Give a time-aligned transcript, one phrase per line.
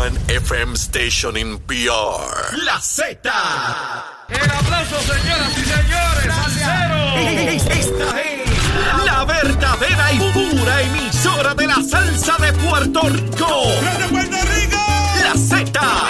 [0.00, 2.56] one FM station in PR.
[2.64, 3.20] La Z.
[4.28, 6.98] El aplauso, señoras y señores, al cero.
[7.68, 13.48] Esta es la verdadera y pura emisora de la salsa de Puerto Rico.
[13.98, 14.78] ¡De Puerto Rico!
[15.22, 16.09] La Z.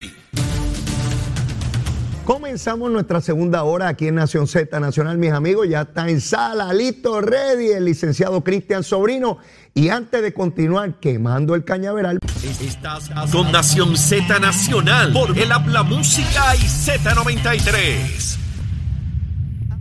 [2.31, 5.67] Comenzamos nuestra segunda hora aquí en Nación Z Nacional, mis amigos.
[5.67, 9.39] Ya está en sala, listo, ready, el licenciado Cristian Sobrino.
[9.73, 12.19] Y antes de continuar quemando el cañaveral,
[12.61, 18.37] Estás con Nación Z Nacional por el Habla Música y Z93.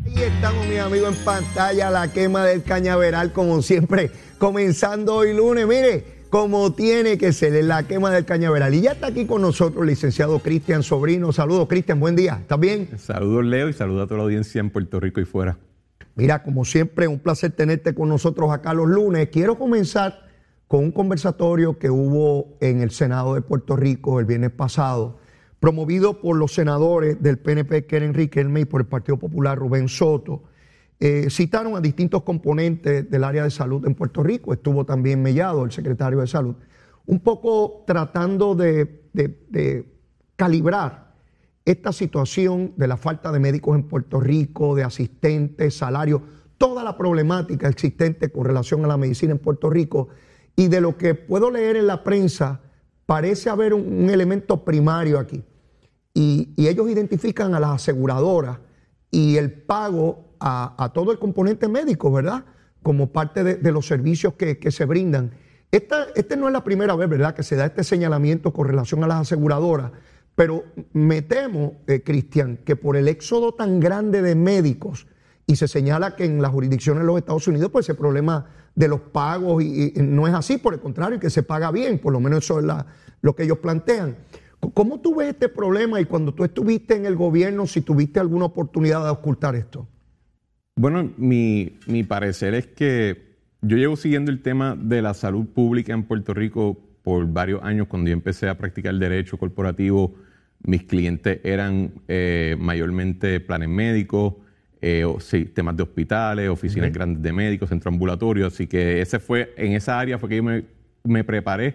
[0.07, 5.69] ahí estamos, mis amigos, en pantalla, la quema del cañaveral, como siempre, comenzando hoy lunes.
[5.69, 8.73] Mire, como tiene que ser en la quema del cañaveral.
[8.73, 11.33] Y ya está aquí con nosotros el licenciado Cristian Sobrino.
[11.33, 12.39] Saludos, Cristian, buen día.
[12.41, 12.89] ¿Estás bien?
[12.97, 15.59] Saludos Leo y saludos a toda la audiencia en Puerto Rico y fuera.
[16.15, 19.29] Mira, como siempre, un placer tenerte con nosotros acá los lunes.
[19.31, 20.29] Quiero comenzar
[20.69, 25.19] con un conversatorio que hubo en el Senado de Puerto Rico el viernes pasado,
[25.59, 30.45] promovido por los senadores del PNP, Keren Riquelme, y por el Partido Popular, Rubén Soto.
[31.03, 34.53] Eh, citaron a distintos componentes del área de salud en Puerto Rico.
[34.53, 36.57] Estuvo también Mellado, el secretario de Salud,
[37.07, 39.01] un poco tratando de,
[40.37, 41.15] calibrar
[41.65, 46.21] esta situación de la falta de médicos en Puerto Rico, de asistentes, salarios,
[46.59, 50.09] toda la problemática existente con relación a la medicina en Puerto Rico
[50.55, 52.61] y de lo que puedo leer en la prensa,
[53.07, 55.43] parece haber un, un elemento primario aquí.
[56.13, 58.59] Y, y ellos identifican a las aseguradoras
[59.11, 62.45] y el pago a, todo el componente médico, ¿verdad?
[62.83, 65.33] Como parte de, los servicios que, se brindan.
[65.71, 69.05] Esta, este no es la primera vez, ¿verdad?, que se da este señalamiento con relación
[69.05, 69.93] a las aseguradoras,
[70.35, 75.07] pero me temo, eh, Cristian, que por el éxodo tan grande de médicos,
[75.47, 78.87] y se señala que en las jurisdicciones de los Estados Unidos, pues ese problema de
[78.87, 82.21] los pagos y, no es así, por el contrario, que se paga bien, por lo
[82.21, 82.67] menos eso es
[83.21, 84.17] lo que ellos plantean.
[84.75, 88.45] ¿Cómo tú ves este problema y cuando tú estuviste en el gobierno, si tuviste alguna
[88.45, 89.89] oportunidad de ocultar esto?
[90.77, 93.31] Bueno, mi, mi parecer es que
[93.63, 97.87] yo llevo siguiendo el tema de la salud pública en Puerto Rico por varios años.
[97.89, 100.15] Cuando yo empecé a practicar derecho corporativo,
[100.63, 104.35] mis clientes eran eh, mayormente planes médicos,
[104.83, 108.47] eh, o sistemas de hospitales, oficinas grandes de médicos, centro ambulatorio.
[108.47, 110.65] Así que ese fue, en esa área fue que yo me,
[111.05, 111.75] me preparé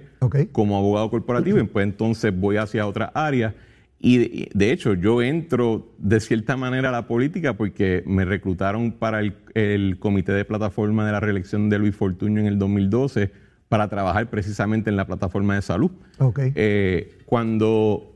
[0.52, 3.54] como abogado corporativo y pues entonces voy hacia otra área.
[4.08, 9.20] Y de, hecho yo entro de cierta manera a la política porque me reclutaron para
[9.20, 13.32] el, el comité de plataforma de la reelección de Luis Fortuño en el 2012
[13.68, 15.90] para trabajar precisamente en la plataforma de salud.
[16.20, 16.40] Ok.
[16.54, 18.16] Eh, cuando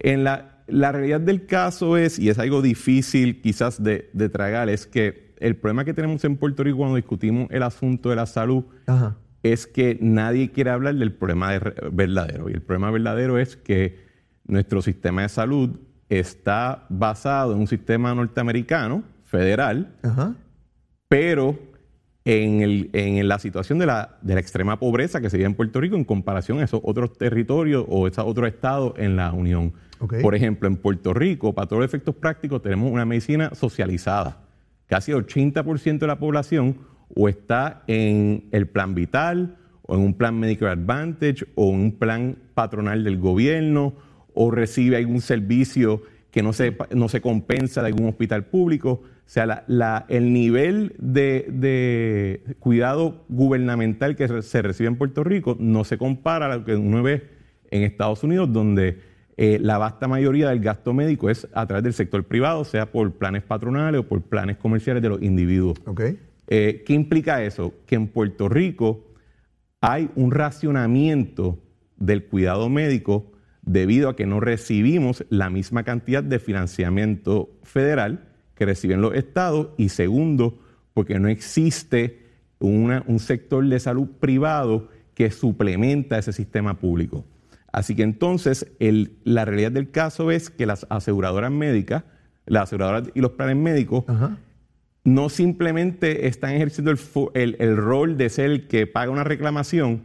[0.00, 4.68] en la, la realidad del caso es, y es algo difícil quizás de, de tragar,
[4.68, 8.26] es que el problema que tenemos en Puerto Rico cuando discutimos el asunto de la
[8.26, 9.16] salud Ajá.
[9.42, 12.50] es que nadie quiere hablar del problema de- verdadero.
[12.50, 14.07] Y el problema verdadero es que
[14.48, 15.70] nuestro sistema de salud
[16.08, 20.34] está basado en un sistema norteamericano, federal, Ajá.
[21.08, 21.58] pero
[22.24, 25.54] en, el- en la situación de la, de la extrema pobreza que se vive en
[25.54, 29.72] Puerto Rico en comparación a esos otros territorios o esos otros estados en la Unión.
[30.22, 34.38] Por ejemplo, en Puerto Rico, para todos los efectos prácticos, tenemos una medicina socializada.
[34.86, 36.76] Casi el 80% de la población
[37.14, 41.92] o está en el plan vital, o en un plan Medicare Advantage, o en un
[41.92, 43.94] plan patronal del gobierno,
[44.34, 48.90] o recibe algún servicio que no se, no se compensa de algún hospital público.
[49.02, 55.24] O sea, la- la- el nivel de, de cuidado gubernamental que se recibe en Puerto
[55.24, 57.28] Rico no se compara a lo que uno ve
[57.70, 58.98] en Estados Unidos, donde
[59.36, 63.12] eh, la vasta mayoría del gasto médico es a través del sector privado, sea por
[63.12, 65.78] planes patronales o por planes comerciales de los individuos.
[65.86, 66.02] Ok.
[66.48, 67.74] Eh, ¿Qué implica eso?
[67.86, 69.04] Que en Puerto Rico
[69.80, 71.58] hay un racionamiento
[71.98, 73.30] del cuidado médico
[73.68, 78.24] debido a que no recibimos la misma cantidad de financiamiento federal
[78.54, 80.58] que reciben los estados y segundo,
[80.94, 82.26] porque no existe
[82.58, 87.24] una- un sector de salud privado que suplementa ese sistema público.
[87.70, 92.04] Así que entonces el- la realidad del caso es que las aseguradoras médicas,
[92.46, 94.38] las aseguradoras y los planes médicos Ajá.
[95.04, 96.92] no simplemente están ejerciendo
[97.34, 100.02] el- el rol de ser el que paga una reclamación,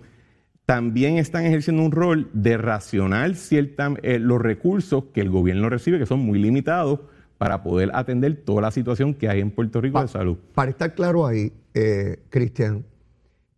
[0.66, 6.00] también están ejerciendo un rol de racionar cierta, eh, los recursos que el gobierno recibe,
[6.00, 7.00] que son muy limitados,
[7.38, 10.38] para poder atender toda la situación que hay en Puerto Rico de salud.
[10.54, 12.86] Para estar claro ahí, eh, Cristian,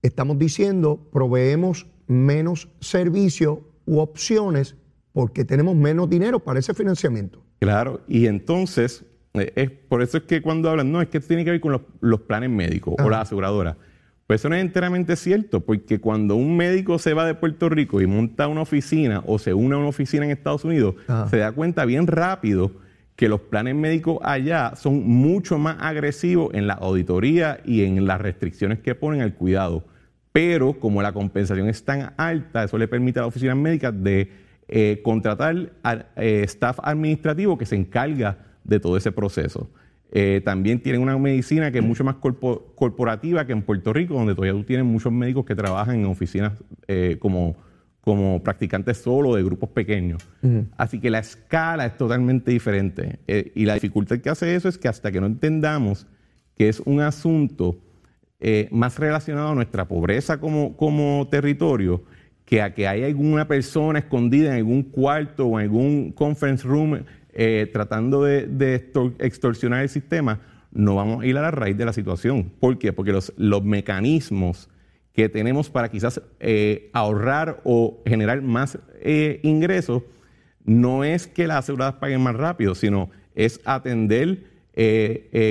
[0.02, 4.75] estamos diciendo proveemos menos servicios u opciones
[5.13, 7.44] porque tenemos menos dinero para ese financiamiento.
[7.60, 9.06] Claro, y entonces,
[9.36, 11.72] eh, es, por eso es que cuando hablan, no, es que tiene que ver con
[11.72, 13.78] los, los planes médicos o la aseguradora.
[14.27, 18.01] Pues eso no es enteramente cierto, porque cuando un médico se va de Puerto Rico
[18.01, 21.30] y monta una oficina o se une a una oficina en Estados Unidos, Ajá.
[21.30, 22.72] se da cuenta bien rápido
[23.16, 28.19] que los planes médicos allá son mucho más agresivos en la auditoría y en las
[28.19, 29.86] restricciones que ponen al cuidado.
[30.31, 34.31] Pero como la compensación es tan alta, eso le permite a las oficinas médicas de
[34.68, 39.69] eh, contratar a- eh, staff administrativo que se encarga de todo ese proceso.
[40.17, 44.13] Eh, también tienen una medicina que es mucho más corpo- corporativa que en Puerto Rico,
[44.13, 46.53] donde todavía tú tienes muchos médicos que trabajan en oficinas
[46.88, 47.57] eh, como,
[48.00, 50.25] como practicantes solo de grupos pequeños.
[50.77, 53.19] Así que la escala es totalmente diferente.
[53.27, 56.07] Eh, y la dificultad que hace eso es que hasta que no entendamos
[56.56, 57.77] que es un asunto
[58.71, 62.03] más relacionado a nuestra pobreza como, como territorio
[62.45, 67.03] que a que hay alguna persona escondida en algún cuarto o en algún conference room
[67.38, 70.40] eh, tratando de, de extor- extorsionar el sistema,
[70.72, 72.52] no vamos a ir a la raíz de la situación.
[72.60, 72.94] ¿Por qué?
[72.94, 73.34] Porque los,
[73.64, 74.70] mecanismos
[75.14, 80.04] que tenemos para quizás eh, ahorrar o generar más eh, ingresos
[80.64, 84.56] no es que las aseguradas paguen más rápido, sino es atender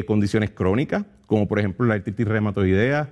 [0.06, 3.10] condiciones crónicas, como por ejemplo la artritis reumatoidea,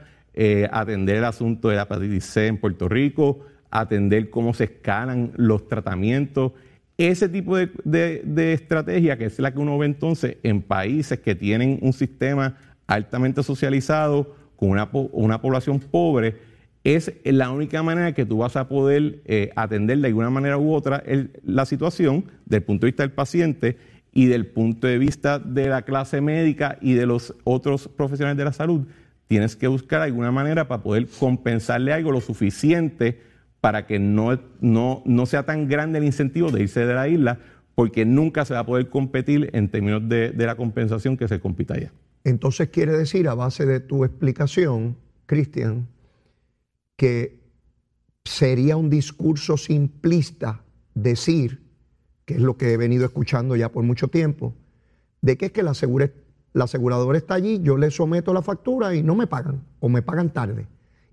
[0.71, 5.67] atender el asunto de la hepatitis C en Puerto Rico, atender cómo se escalan los
[5.69, 6.53] tratamientos.
[6.99, 11.35] Ese tipo de, de- estrategia, que es la que uno ve entonces en países que
[11.35, 12.57] tienen un sistema
[12.87, 16.37] altamente socializado, con una, una población pobre,
[16.85, 20.73] es la única manera que tú vas a poder eh, atender de alguna manera u
[20.73, 21.03] otra
[21.45, 23.77] la situación desde el punto de vista del paciente
[24.13, 28.45] y del punto de vista de la clase médica y de los otros profesionales de
[28.45, 28.87] la salud.
[29.27, 33.21] Tienes que buscar alguna manera para poder compensarle algo lo suficiente
[33.63, 37.39] para que no, no, no sea tan grande el incentivo de irse de la isla,
[37.77, 41.39] porque nunca se va a poder competir en términos de, de la compensación que se
[41.39, 41.93] compita allá.
[42.25, 45.87] Entonces quiere decir, a base de tu explicación, Cristian,
[46.97, 47.41] que
[48.25, 50.65] sería un discurso simplista
[50.95, 51.63] decir,
[52.25, 54.57] que es lo que he venido escuchando ya por mucho tiempo,
[55.21, 55.73] de que es que la,
[56.53, 60.03] la aseguradora está allí, yo le someto la factura y no me pagan, o me
[60.03, 60.67] pagan tarde.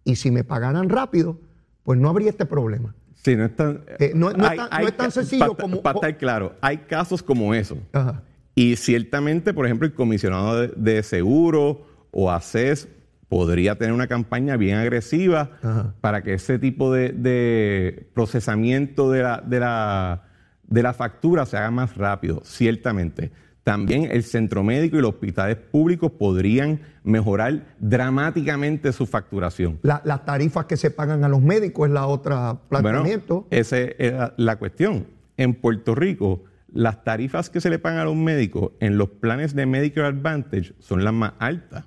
[0.04, 1.38] Y si me pagaran rápido,
[1.84, 2.94] pues no habría este problema.
[3.16, 5.62] Sí, no es tan, Eh, no- no es tan- no es tan ca- sencillo pa-
[5.64, 7.78] como- Para estar claro, hay casos como eso.
[7.92, 8.24] Ajá.
[8.56, 12.88] Y ciertamente, por ejemplo, el comisionado de, de seguro o ACES
[13.28, 15.94] podría tener una campaña bien agresiva Ajá.
[16.02, 20.24] para que ese tipo de, de procesamiento de la, de, la,
[20.64, 23.32] de la factura se haga más rápido, ciertamente.
[23.72, 29.80] También el centro médico y los hospitales públicos podrían mejorar dramáticamente su facturación.
[29.84, 33.42] La- las tarifas que se pagan a los médicos es la otra planteamiento.
[33.42, 35.06] Bueno, esa es la- cuestión.
[35.38, 36.44] En Puerto Rico,
[36.74, 40.74] las tarifas que se le pagan a los médicos en los planes de Medicare Advantage
[40.80, 41.86] son las más altas,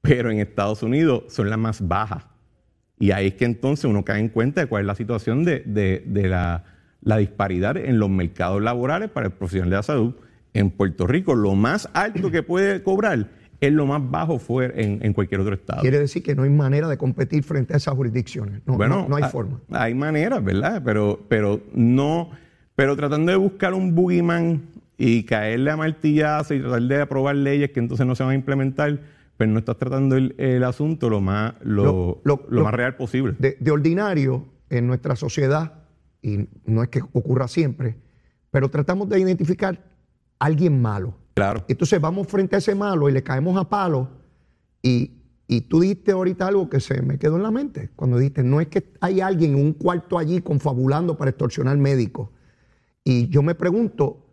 [0.00, 2.26] pero en Estados Unidos son las más bajas.
[2.98, 5.62] Y ahí es que entonces uno cae en cuenta de cuál es la situación de,
[5.66, 6.64] de- de la,
[7.02, 10.14] la disparidad en los mercados laborales para el profesional de la salud.
[10.54, 13.28] En Puerto Rico, lo más alto que puede cobrar
[13.60, 15.82] es lo más bajo fuera en, en cualquier otro estado.
[15.82, 18.62] Quiere decir que no hay manera de competir frente a esas jurisdicciones.
[18.66, 19.60] No, Bueno, no- no hay ha- forma.
[19.70, 20.80] Hay maneras, ¿verdad?
[20.84, 22.30] Pero, pero no,
[22.76, 24.62] pero tratando de buscar un boogeyman
[24.96, 28.34] y caerle a martillazo y tratar de aprobar leyes que entonces no se van a
[28.36, 29.00] implementar,
[29.36, 32.74] pues no estás tratando el, el asunto lo más, lo, Lo- lo- lo lo- más
[32.74, 33.34] real posible.
[33.38, 35.74] De, de ordinario, en nuestra sociedad,
[36.22, 37.96] y no es que ocurra siempre,
[38.50, 39.78] pero tratamos de identificar
[40.38, 41.14] alguien malo.
[41.34, 41.64] Claro.
[41.68, 44.08] Entonces vamos frente a ese malo y le caemos a palo.
[44.82, 45.12] Y,
[45.46, 47.90] y tú dijiste ahorita algo que se me quedó en la mente.
[47.96, 52.30] Cuando dijiste, no es que hay alguien en un cuarto allí confabulando para extorsionar médicos.
[53.04, 54.26] Y yo me pregunto,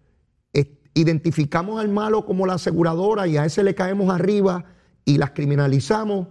[0.53, 4.65] ¿es- ¿identificamos al malo como la aseguradora y a ese le caemos arriba
[5.05, 6.27] y las criminalizamos?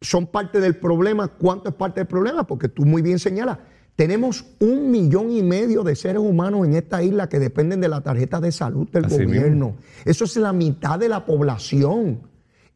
[0.00, 1.28] ¿Son parte del problema?
[1.28, 2.46] ¿Cuánto es parte del problema?
[2.46, 3.58] Porque tú muy bien señalas,
[4.00, 8.00] tenemos un millón y medio de seres humanos en esta isla que dependen de la
[8.00, 9.76] tarjeta de salud del Así gobierno.
[10.06, 12.20] Eso es la mitad de la población.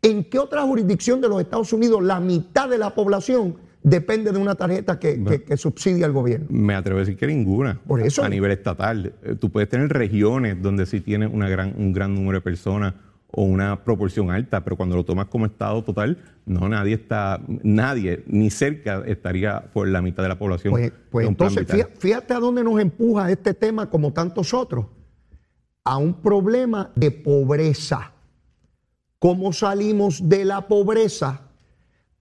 [0.02, 4.38] ¿En qué otra jurisdicción de los Estados Unidos la mitad de la población depende de
[4.38, 6.46] una tarjeta que, que- que subsidia al gobierno?
[6.50, 7.80] Me atrevo a decir que ninguna.
[7.86, 8.22] Por eso.
[8.22, 9.14] A nivel estatal.
[9.22, 12.92] Eh, Tú puedes tener regiones donde sí tienes una gran, un gran número de personas
[13.36, 18.22] o una proporción alta, pero cuando lo tomas como Estado total, no, nadie está, nadie,
[18.26, 20.72] ni cerca estaría por la mitad de la población.
[20.72, 21.66] Pues, pues entonces,
[21.98, 24.86] fíjate a dónde nos empuja este tema, como tantos otros,
[25.82, 28.12] a un problema de pobreza.
[29.18, 31.42] ¿Cómo salimos de la pobreza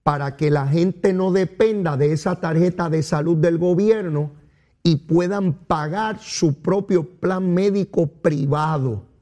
[0.02, 4.32] para que la gente no dependa de esa tarjeta de salud del gobierno
[4.82, 9.13] y puedan pagar su propio plan médico privado?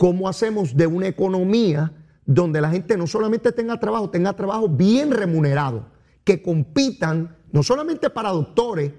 [0.00, 1.92] Cómo hacemos de una economía
[2.24, 5.88] donde la gente no solamente tenga trabajo, tenga trabajo bien remunerado,
[6.24, 8.92] que compitan no solamente para doctores,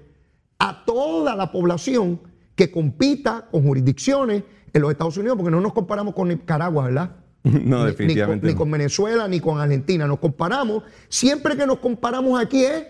[0.60, 2.20] a toda la población
[2.54, 7.16] que compita con jurisdicciones en los Estados Unidos, porque no nos comparamos con Nicaragua, ¿verdad?
[7.42, 8.46] No, definitivamente.
[8.46, 10.06] Ni, con, Venezuela ni con Argentina.
[10.06, 12.84] Nos comparamos, siempre que nos comparamos aquí es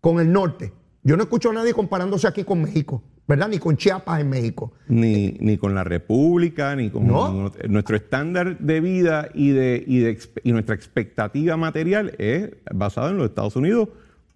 [0.00, 0.72] con el norte.
[1.02, 3.02] Yo no escucho a nadie comparándose aquí con México.
[3.30, 3.48] ¿Verdad?
[3.48, 4.72] Ni con Chiapas en México.
[4.88, 7.06] Ni, ni con la República, ni con
[7.68, 13.18] nuestro estándar de vida y, de, y, de, y nuestra expectativa material es basado en
[13.18, 13.88] los Estados Unidos,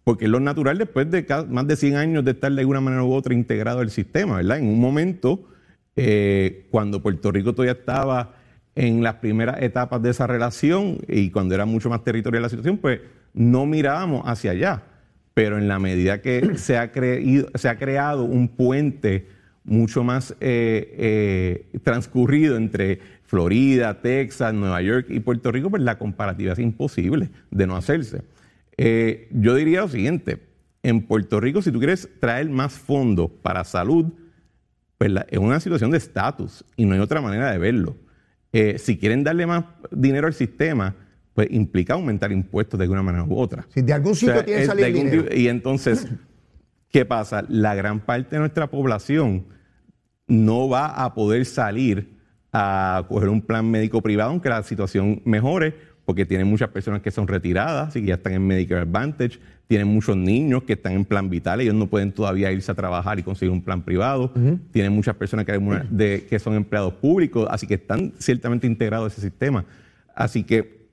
[0.05, 3.03] porque es lo natural después de más de 100 años de estar de alguna manera
[3.03, 4.59] u otra integrado al sistema, ¿verdad?
[4.59, 5.41] En un momento,
[5.97, 8.37] eh, cuando Puerto Rico todavía estaba
[8.77, 12.79] en las primeras etapas de esa relación y cuando era mucho más territorial la situación,
[12.79, 13.01] pues
[13.33, 14.83] no mirábamos hacia allá
[15.35, 19.27] pero en la medida que se ha, creído, se ha creado un puente
[19.65, 25.99] mucho más eh, eh, transcurrido entre Florida, Texas, Nueva York y Puerto Rico, pues la
[25.99, 28.23] comparativa es imposible de no hacerse.
[28.77, 30.39] Eh, yo diría lo siguiente,
[30.83, 34.07] en Puerto Rico si tú quieres traer más fondos para salud,
[34.99, 37.97] pues es una situación de estatus y no hay otra manera de verlo.
[38.53, 40.95] si quieren darle más dinero al sistema,
[41.35, 43.67] pues implica aumentar impuestos de alguna manera u otra.
[43.69, 45.25] Si de algún sitio tiene que salir dinero.
[45.35, 46.07] Y entonces,
[46.91, 47.45] ¿qué pasa?
[47.49, 49.47] La gran parte de nuestra población
[50.29, 52.15] no va a poder salir
[52.53, 55.75] a coger un plan médico privado, aunque la situación mejore,
[56.05, 59.89] porque tienen muchas personas que son retiradas y que ya están en Medicare Advantage, tienen
[59.89, 63.23] muchos niños que están en plan vital, ellos no pueden todavía irse a trabajar y
[63.23, 64.33] conseguir un plan privado,
[64.71, 69.23] tienen muchas personas que, que son empleados públicos, así que están ciertamente integrados a ese
[69.23, 69.65] sistema.
[70.15, 70.84] Así que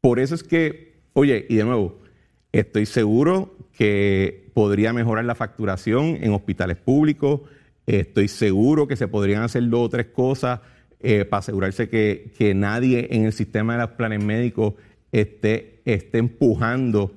[0.00, 1.98] por eso es que, oye, y de nuevo,
[2.52, 7.42] estoy seguro que podría mejorar la facturación en hospitales públicos,
[7.86, 10.60] estoy seguro que se podrían hacer dos o tres cosas
[11.00, 14.74] eh, para asegurarse que, nadie en el sistema de los planes médicos
[15.12, 17.14] esté, esté empujando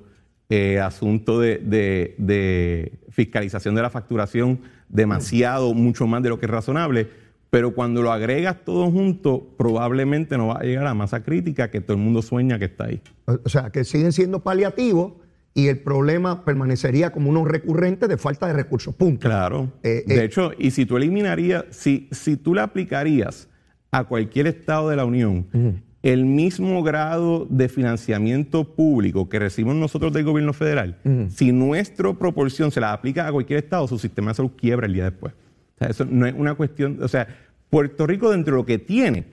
[0.48, 6.50] eh, asunto de, de, fiscalización de la facturación demasiado, mucho más de lo que es
[6.50, 7.23] razonable
[7.54, 11.70] pero cuando lo agregas todo junto, probablemente no va a llegar a la masa crítica
[11.70, 13.00] que todo el mundo sueña que está ahí.
[13.26, 15.12] O sea, que siguen siendo paliativos
[15.54, 18.96] y el problema permanecería como uno recurrente de falta de recursos.
[18.96, 19.28] Punto.
[19.28, 19.70] Claro.
[19.84, 23.48] Eh, de eh, hecho, y si tú eliminarías, si, si tú le aplicarías
[23.92, 25.46] a cualquier estado de la Unión
[26.02, 32.72] el mismo grado de financiamiento público que recibimos nosotros del gobierno federal, si nuestra proporción
[32.72, 35.34] se la aplica a cualquier estado, su sistema de salud quiebra el día después.
[35.74, 37.26] O sea, eso no es una cuestión, o sea,
[37.74, 39.24] Puerto Rico dentro de lo que tiene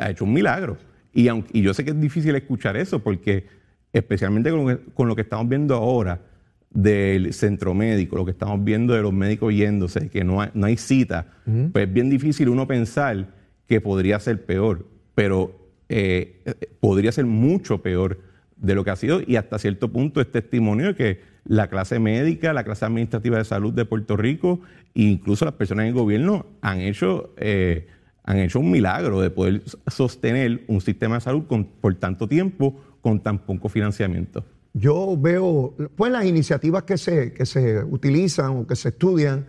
[0.00, 0.78] ha hecho un milagro.
[1.12, 3.44] Y, aunque, yo sé que es difícil escuchar eso porque
[3.92, 4.50] especialmente
[4.94, 6.22] con lo, que, estamos viendo ahora
[6.70, 10.64] del centro médico, lo que estamos viendo de los médicos yéndose, que no hay, no
[10.64, 11.26] hay cita,
[11.70, 13.34] pues es bien difícil uno pensar
[13.66, 16.44] que podría ser peor, pero eh,
[16.80, 18.22] podría ser mucho peor
[18.56, 19.20] de lo que ha sido.
[19.26, 23.44] Y hasta cierto punto es testimonio de que la clase médica, la clase administrativa de
[23.44, 24.62] salud de Puerto Rico
[24.96, 27.86] incluso las personas en el gobierno han hecho, eh,
[28.24, 31.44] han hecho un milagro de poder sostener un sistema de salud
[31.80, 34.44] por tanto tiempo con tan poco financiamiento.
[34.72, 39.46] Yo veo, pues las iniciativas que se, que se utilizan o que se estudian,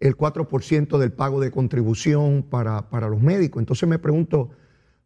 [0.00, 3.60] el 4% del pago de contribución para, para los médicos.
[3.60, 4.50] Entonces me pregunto,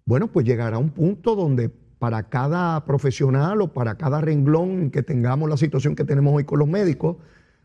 [0.04, 5.48] bueno, pues llegará un punto donde para cada profesional o para cada renglón que tengamos
[5.48, 7.16] la situación que tenemos hoy con los médicos,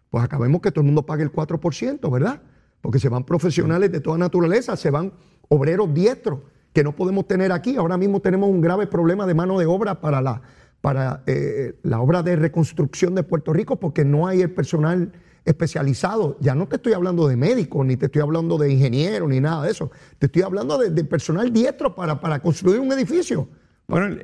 [0.10, 2.42] pues acabemos que todo el mundo pague el 4%, ¿verdad?
[2.82, 5.14] Porque se van profesionales de toda naturaleza, se van
[5.50, 6.40] obreros diestros
[6.74, 7.78] que no podemos tener aquí.
[7.78, 10.42] Ahora mismo tenemos un grave problema de mano de obra para la,
[10.82, 15.14] para, eh, la obra de reconstrucción de Puerto Rico porque no hay el personal
[15.46, 16.38] especializado.
[16.42, 19.64] Ya no te estoy hablando de médicos, ni te estoy hablando de ingenieros, ni nada
[19.64, 19.92] de eso.
[20.20, 23.48] Te estoy hablando de, personal diestro para, para construir un edificio.
[23.88, 24.18] Bueno,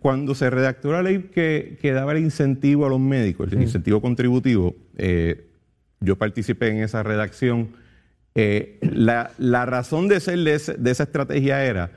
[0.00, 4.74] cuando se redactó la ley que, daba el incentivo a los médicos, el incentivo contributivo,
[4.96, 5.48] eh,
[6.00, 7.70] yo participé en esa redacción.
[8.34, 9.32] Eh, la,
[9.64, 11.92] razón de ser de, esa estrategia era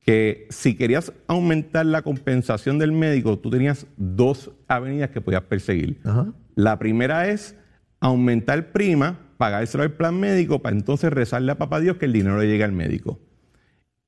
[0.00, 6.00] que si querías aumentar la compensación del médico, tú tenías dos avenidas que podías perseguir.
[6.54, 7.54] La primera es
[8.00, 12.38] aumentar prima, pagárselo al plan médico para entonces rezarle a papá Dios que el dinero
[12.38, 13.20] le llegue al médico.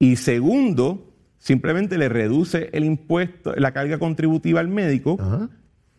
[0.00, 1.13] Y segundo,
[1.44, 5.18] simplemente le reduce el impuesto, la carga contributiva al médico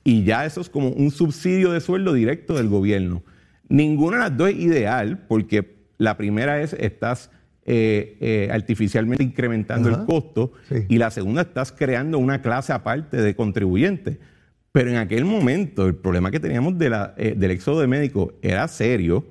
[0.03, 3.21] y ya eso es como un subsidio de sueldo directo del gobierno.
[3.69, 7.29] Ninguna de las dos es ideal porque la primera es estás
[7.63, 10.53] eh, eh, artificialmente incrementando el costo
[10.89, 14.17] y la segunda estás creando una clase aparte de contribuyentes.
[14.71, 18.33] Pero en aquel momento el problema que teníamos de la, eh, del éxodo de médicos
[18.41, 19.27] era serio.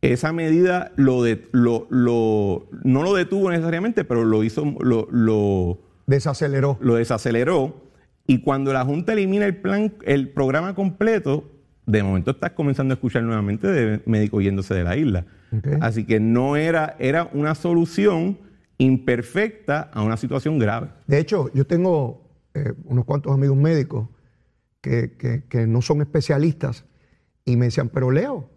[0.00, 5.78] Esa medida lo, de, lo, lo, no lo detuvo necesariamente, pero lo hizo, lo, lo
[6.06, 6.78] desaceleró.
[6.80, 7.88] Lo desaceleró.
[8.26, 11.44] Y cuando la Junta elimina el plan, el programa completo,
[11.86, 15.24] de momento estás comenzando a escuchar nuevamente de médicos yéndose de la isla.
[15.80, 18.38] Así que no era, era una solución
[18.76, 20.88] imperfecta a una situación grave.
[21.06, 24.08] De hecho, yo tengo eh, unos cuantos amigos médicos
[24.80, 26.84] que, no son especialistas
[27.44, 28.50] y me decían, pero Leo,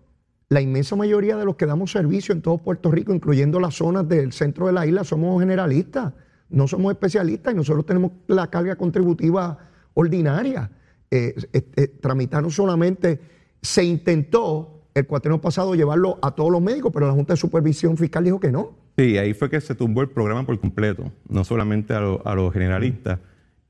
[0.51, 4.05] la inmensa mayoría de los que damos servicio en todo Puerto Rico, incluyendo las zonas
[4.10, 6.12] del centro de la isla, somos generalistas,
[6.50, 9.58] no somos especialistas y nosotros tenemos la carga contributiva
[9.93, 10.70] ordinaria.
[11.10, 13.22] Eh, eh, tramitar no solamente
[13.62, 17.96] se intentó el cuatreno pasado llevarlo a todos los médicos, pero la Junta de Supervisión
[17.96, 18.75] Fiscal dijo que no.
[18.98, 22.01] Sí, ahí fue que se tumbó el programa por completo, no solamente a,
[22.36, 23.20] los generalistas.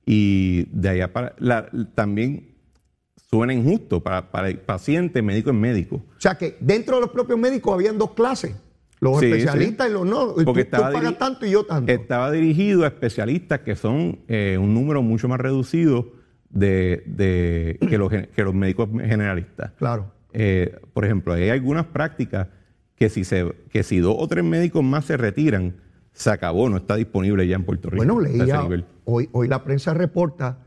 [0.04, 1.36] Y de allá para.
[1.94, 2.51] también
[3.34, 5.96] suena injusto para, para el paciente, médico en médico.
[5.96, 8.54] O sea que dentro de los propios médicos habían dos clases.
[9.00, 10.36] Los especialistas y los no.
[10.44, 11.92] Porque tú, estaba pagas tanto y yo tanto.
[11.92, 16.12] Estaba dirigido a especialistas que son eh, un número mucho más reducido
[16.50, 19.72] de, que, los, que los médicos generalistas.
[19.78, 20.12] Claro.
[20.34, 22.50] Eh, por ejemplo, hay algunas prácticas
[22.96, 25.76] que si, se, que si dos o tres médicos más se retiran,
[26.12, 28.04] se acabó, no está disponible ya en Puerto Rico.
[28.04, 28.62] Bueno, leía,
[29.06, 30.60] hoy, hoy la prensa reporta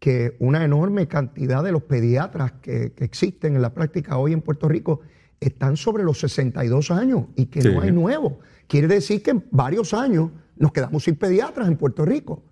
[0.00, 4.66] que una enorme cantidad de los pediatras que, existen en la práctica hoy en Puerto
[4.66, 5.00] Rico
[5.38, 8.34] están sobre los 62 años y que no hay nuevos.
[8.66, 12.42] Quiere decir que en varios años nos quedamos sin pediatras en Puerto Rico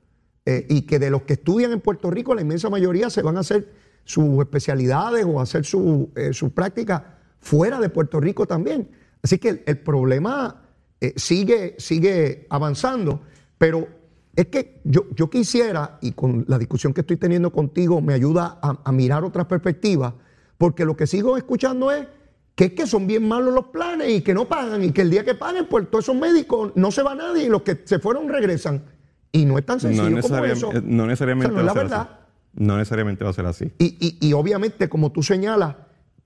[0.44, 3.38] eh, y que de los que estudian en Puerto Rico la inmensa mayoría se van
[3.38, 3.72] a hacer
[4.04, 8.90] sus especialidades o hacer su, eh, práctica fuera de Puerto Rico también.
[9.22, 10.64] Así que el, problema
[11.00, 13.22] eh, sigue, sigue avanzando,
[13.56, 13.97] pero
[14.38, 18.60] es que yo, yo, quisiera, y con la discusión que estoy teniendo contigo me ayuda
[18.62, 20.14] a, mirar otras perspectivas,
[20.56, 22.06] porque lo que sigo escuchando es
[22.54, 25.10] que es que son bien malos los planes y que no pagan y que el
[25.10, 27.98] día que paguen, pues todos esos médicos no se va nadie y los que se
[27.98, 28.84] fueron regresan.
[29.32, 30.70] Y no es tan sencillo no como eso.
[30.84, 31.52] No necesariamente.
[31.52, 32.20] no es la verdad.
[32.54, 33.72] No necesariamente va a ser así.
[33.76, 35.74] Y, obviamente, como tú señalas,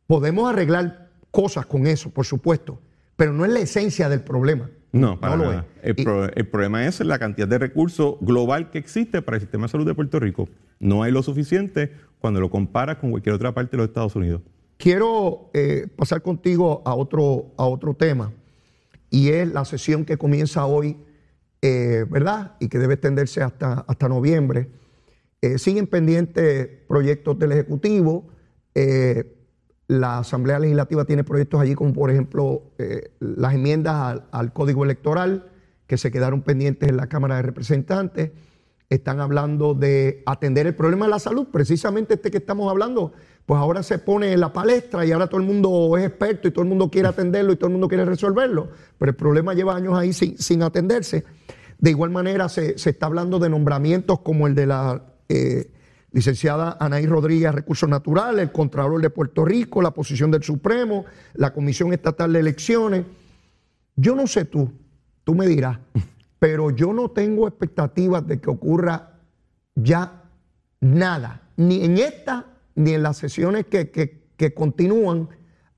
[0.07, 2.79] podemos arreglar cosas con eso, por supuesto,
[3.17, 4.69] pero no es la esencia del problema.
[4.93, 5.67] No, para nada.
[5.83, 9.87] El, problema es la cantidad de recursos global que existe para el sistema de salud
[9.87, 10.49] de Puerto Rico.
[10.81, 14.43] No hay lo suficiente cuando lo comparas con cualquier otra parte de los Estados Unidos.
[14.77, 18.33] Quiero eh, pasar contigo a otro, a otro tema,
[19.09, 20.97] y es la sesión que comienza hoy,
[21.63, 22.57] eh, ¿verdad?
[22.61, 24.69] Y que debe extenderse hasta, hasta noviembre
[25.43, 28.29] eh, siguen pendientes proyectos del Ejecutivo.
[28.77, 29.25] Eh,
[29.93, 35.51] la Asamblea Legislativa tiene proyectos allí como por ejemplo eh, las enmiendas al, Código Electoral
[35.87, 38.31] que se quedaron pendientes en la Cámara de Representantes.
[38.89, 43.13] Están hablando de atender el problema de la salud, precisamente este que estamos hablando,
[43.47, 46.51] pues ahora se pone en la palestra y ahora todo el mundo es experto y
[46.51, 49.77] todo el mundo quiere atenderlo y todo el mundo quiere resolverlo, pero el problema lleva
[49.77, 51.25] años ahí sin, atenderse.
[51.79, 55.71] De igual manera se, se está hablando de nombramientos como el de la eh,
[56.13, 61.53] licenciada Anaí Rodríguez, Recursos Naturales, el Contralor de Puerto Rico, la posición del Supremo, la
[61.53, 63.05] Comisión Estatal de Elecciones.
[63.97, 64.71] Yo no sé tú,
[65.25, 65.79] tú me dirás,
[66.39, 69.21] pero yo no tengo expectativas de que ocurra
[69.75, 70.25] ya
[70.81, 75.29] nada, ni en esta ni en las sesiones que, que continúan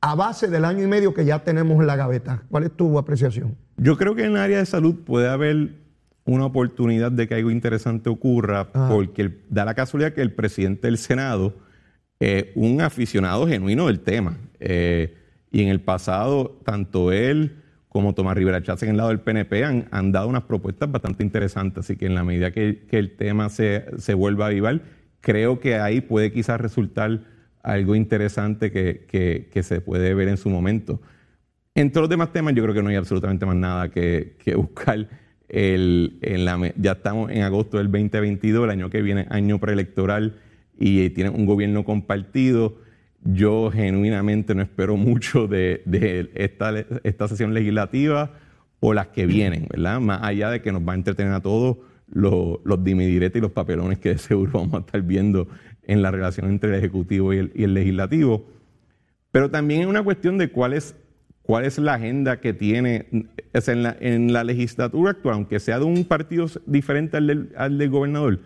[0.01, 2.43] a base del año y medio que ya tenemos en la gaveta.
[2.51, 3.57] ¿Cuál es tu apreciación?
[3.79, 5.84] Yo creo que en el área de salud puede haber
[6.25, 10.99] una oportunidad de que algo interesante ocurra, porque da la casualidad que el presidente del
[10.99, 11.55] Senado
[12.19, 14.39] es un aficionado genuino del tema.
[14.61, 15.17] Eh,
[15.51, 17.57] y en el pasado, tanto él
[17.89, 21.23] como Tomás Rivera Chávez en el lado del PNP han, han, dado unas propuestas bastante
[21.23, 21.85] interesantes.
[21.85, 24.83] Así que en la medida que, el tema se, se, vuelva a avivar,
[25.21, 27.21] creo que ahí puede quizás resultar
[27.63, 29.07] algo interesante que,
[29.53, 31.01] que, se puede ver en su momento.
[31.75, 35.09] Entre los demás temas, yo creo que no hay absolutamente más nada que, que buscar
[35.55, 40.35] ya estamos en agosto del 2022, el año que viene, año preelectoral,
[40.77, 42.79] y tiene un gobierno compartido.
[43.23, 45.83] Yo genuinamente no espero mucho de,
[46.35, 48.33] esta, sesión legislativa
[48.81, 50.01] o las que vienen, ¿verdad?
[50.01, 53.53] Más allá de que nos va a entretener a todos los, los dimidiretes y los
[53.53, 55.49] papelones que de seguro vamos a estar viendo
[55.85, 58.47] en la relación entre el Ejecutivo y el, y el Legislativo.
[59.31, 60.97] Pero también es una cuestión de cuál es
[61.45, 63.07] cuál es la agenda que tiene
[63.53, 67.27] en, la, legislatura actual, aunque sea de un partido diferente al
[67.79, 68.41] del, gobernador,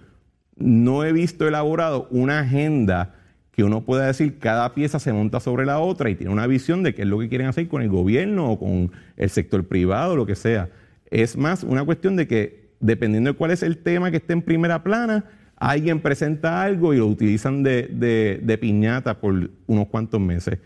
[0.56, 3.14] no he visto elaborado una agenda
[3.52, 6.82] que uno pueda decir cada pieza se monta sobre la otra y tiene una visión
[6.82, 10.16] de qué es lo que quieren hacer con el gobierno o con el sector privado,
[10.16, 10.68] lo que sea.
[11.11, 14.42] Es más una cuestión de que dependiendo de cuál es el tema que esté en
[14.42, 15.24] primera plana,
[15.56, 20.58] alguien presenta algo y lo utilizan de piñata por unos cuantos meses.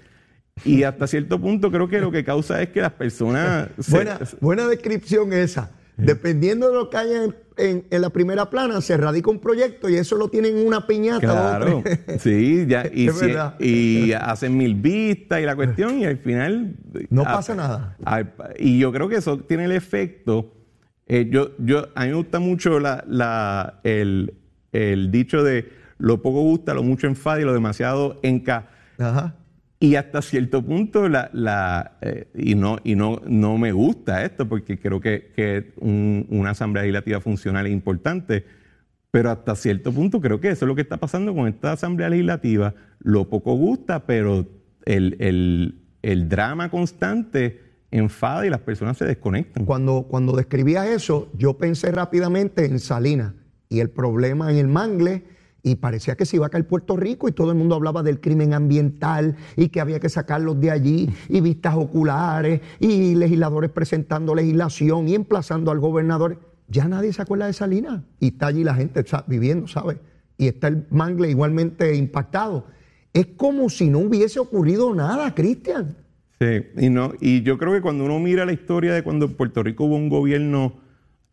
[0.64, 3.68] Y hasta cierto punto creo que lo que causa es que las personas...
[3.80, 5.70] se- Buena, buena descripción esa.
[5.96, 9.88] Dependiendo de lo que haya en, en- en la primera plana, se radica un proyecto
[9.88, 11.20] y eso lo tienen en una piñata.
[11.20, 11.82] Claro,
[12.18, 13.26] sí, ya, y, si-
[13.60, 16.76] y hacen mil vistas y la cuestión, y al final.
[17.10, 17.96] No ah, pasa nada.
[18.58, 20.54] Y yo creo que eso tiene el efecto.
[21.06, 24.34] eh, yo, yo, a mí me gusta mucho la, la- el,
[24.72, 28.70] el dicho de lo poco gusta, lo mucho enfada y lo demasiado enca.
[28.98, 29.36] Ajá.
[29.82, 34.48] Y hasta cierto punto, la, la, eh, y, no, y no, no me gusta esto,
[34.48, 38.44] porque creo que, que un- una asamblea legislativa funcional es importante,
[39.10, 42.08] pero hasta cierto punto creo que eso es lo que está pasando con esta asamblea
[42.10, 42.74] legislativa.
[43.00, 44.46] Lo poco gusta, pero
[44.84, 49.64] el, el- el drama constante enfada y las personas se desconectan.
[49.64, 53.34] Cuando, cuando describías eso, yo pensé rápidamente en Salinas
[53.68, 55.24] y el problema en el Mangle.
[55.64, 58.20] Y parecía que se iba a caer Puerto Rico y todo el mundo hablaba del
[58.20, 64.34] crimen ambiental y que había que sacarlos de allí y vistas oculares y legisladores presentando
[64.34, 66.40] legislación y emplazando al gobernador.
[66.66, 69.98] Ya nadie se acuerda de Salinas y está allí la gente sa- viviendo, ¿sabes?
[70.36, 72.66] Y está el Mangle igualmente impactado.
[73.12, 75.96] Es como si no hubiese ocurrido nada, Cristian.
[76.40, 79.34] Sí, y, no, y yo creo que cuando uno mira la historia de cuando en
[79.34, 80.81] Puerto Rico hubo un gobierno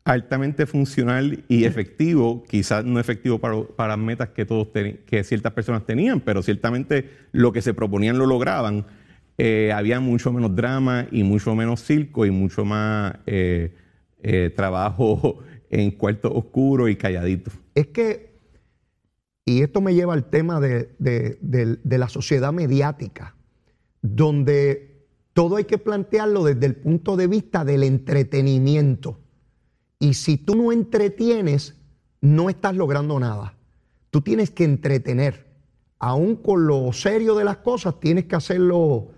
[0.09, 5.85] altamente funcional y efectivo, quizás no efectivo para, para metas que todos que ciertas personas
[5.85, 8.85] tenían, pero ciertamente lo que se proponían lo lograban,
[9.37, 13.73] eh, había mucho menos drama y mucho menos circo y mucho más eh,
[14.21, 17.53] eh, trabajo en cuartos oscuros y calladitos.
[17.75, 18.33] Es que,
[19.45, 23.35] y esto me lleva al tema de, de- de- de la sociedad mediática,
[24.01, 29.19] donde todo hay que plantearlo desde el punto de vista del entretenimiento.
[29.99, 31.75] Y si tú no entretienes,
[32.21, 33.53] no estás logrando nada.
[34.09, 35.45] Tú tienes que entretener.
[35.99, 39.09] Aún con lo serio de las cosas, tienes que hacerlo,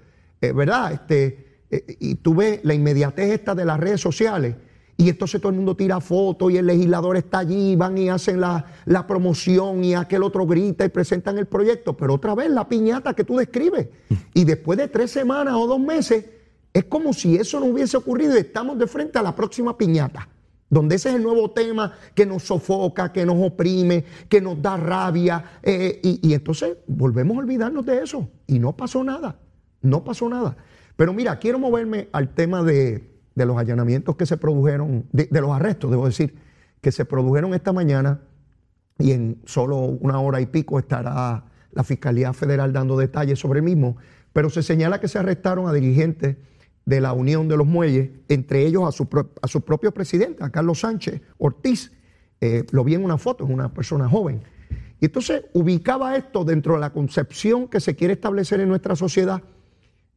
[0.42, 0.94] eh, ¿verdad?
[0.94, 4.56] Este, eh, y tú ves la inmediatez esta de las redes sociales.
[4.98, 8.42] Y entonces todo el mundo tira fotos y el legislador está allí, van y hacen
[8.42, 11.96] la, la promoción y aquel otro grita y presentan el proyecto.
[11.96, 13.88] Pero otra vez la piñata que tú describes.
[14.34, 16.26] Y después de tres semanas o dos meses,
[16.74, 20.28] es como si eso no hubiese ocurrido y estamos de frente a la próxima piñata
[20.72, 24.78] donde ese es el nuevo tema que nos sofoca, que nos oprime, que nos da
[24.78, 28.30] rabia, eh, y, entonces volvemos a olvidarnos de eso.
[28.48, 29.38] Y no pasó nada,
[29.82, 30.56] no pasó nada.
[30.96, 35.42] Pero mira, quiero moverme al tema de, de los allanamientos que se produjeron, de, de
[35.42, 36.36] los arrestos, debo decir,
[36.80, 38.22] que se produjeron esta mañana,
[38.98, 43.66] y en solo una hora y pico estará la Fiscalía Federal dando detalles sobre el
[43.66, 43.98] mismo,
[44.32, 46.38] pero se señala que se arrestaron a dirigentes
[46.86, 49.08] de la Unión de los Muelles, entre ellos a su,
[49.42, 51.92] a propio presidente, a Carlos Sánchez Ortiz.
[52.40, 54.42] Eh, lo vi en una foto, es una persona joven.
[55.00, 59.42] Y entonces ubicaba esto dentro de la concepción que se quiere establecer en nuestra sociedad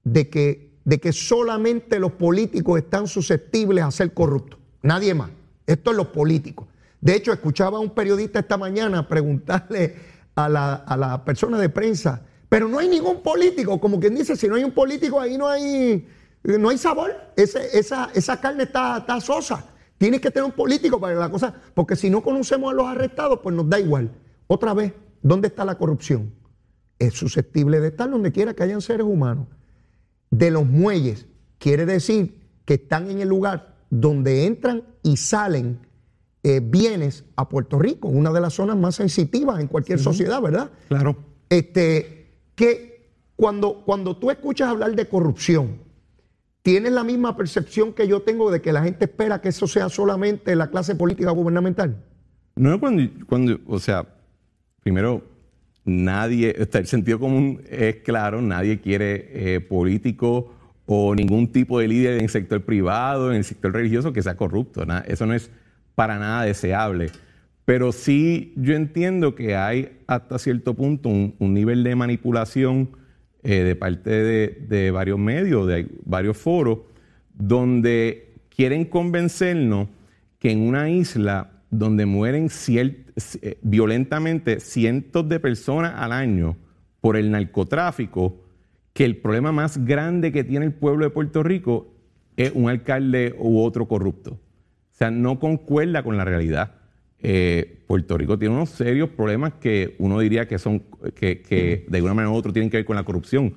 [0.05, 5.31] de que, de que solamente los políticos están susceptibles a ser corruptos, nadie más.
[5.67, 6.67] Esto es los políticos.
[7.01, 9.95] De hecho, escuchaba a un periodista esta mañana preguntarle
[10.35, 14.37] a la, a la persona de prensa, pero no hay ningún político, como quien dice,
[14.37, 16.07] si no hay un político ahí no hay,
[16.45, 19.65] no hay sabor, Ese- esa, esa carne está, está sosa.
[19.99, 23.41] Tienes que tener un político para la cosa, porque si no conocemos a los arrestados,
[23.43, 24.11] pues nos da igual.
[24.47, 26.33] Otra vez, ¿dónde está la corrupción?
[26.99, 29.47] Es susceptible de estar donde quiera que hayan seres humanos.
[30.31, 31.27] De los muelles,
[31.59, 35.79] quiere decir que están en el lugar donde entran y salen
[36.43, 40.71] eh, bienes a Puerto Rico, una de las zonas más sensitivas en cualquier sociedad, ¿verdad?
[40.89, 41.17] Claro.
[41.49, 45.79] Este, que cuando, cuando tú escuchas hablar de corrupción,
[46.65, 49.91] ¿tienes la misma percepción que yo tengo de que la gente espera que eso sea
[49.91, 52.03] solamente la clase política gubernamental?
[52.57, 54.07] No, cuando, cuando, o sea,
[54.83, 55.23] primero,
[55.85, 60.55] nadie, el sentido común es claro, nadie quiere eh, político
[60.87, 64.37] o ningún tipo de líder en el sector privado, en el sector religioso que sea
[64.37, 64.87] corrupto.
[65.07, 65.51] Eso no es
[65.95, 67.11] para nada deseable.
[67.67, 73.04] Pero sí yo entiendo que hay hasta cierto punto un, un nivel de manipulación
[73.45, 76.81] eh, de parte de, de varios medios, de varios foros,
[77.35, 79.89] donde quieren convencernos
[80.39, 86.57] que en una isla donde mueren eh, violentamente cientos de personas al año
[87.01, 88.41] por el narcotráfico,
[88.93, 91.95] que el problema más grande que tiene el pueblo de Puerto Rico
[92.37, 94.33] es un alcalde u otro corrupto.
[94.33, 96.77] O sea, no concuerda con la realidad.
[97.27, 100.83] Eh, Puerto Rico tiene unos serios problemas que uno diría que son,
[101.15, 103.55] que, de alguna manera u otra tienen que ver con la corrupción.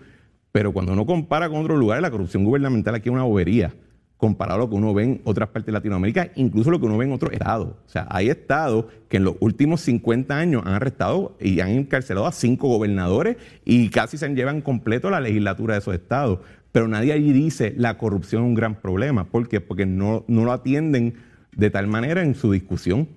[0.53, 3.73] Pero cuando uno compara con otros lugares, la corrupción gubernamental aquí es una bobería
[4.15, 6.97] comparado a lo que uno ve en otras partes de Latinoamérica, incluso lo que uno
[6.97, 7.67] ve en otros estados.
[7.85, 12.25] O sea, hay estados que en los últimos 50 años han arrestado y han encarcelado
[12.25, 16.39] a cinco gobernadores y casi se llevan completo la legislatura de esos estados.
[16.71, 19.25] Pero nadie allí dice la corrupción es un gran problema.
[19.25, 19.59] ¿Por qué?
[19.59, 21.15] Porque no, no lo atienden
[21.55, 23.07] de tal manera en su discusión.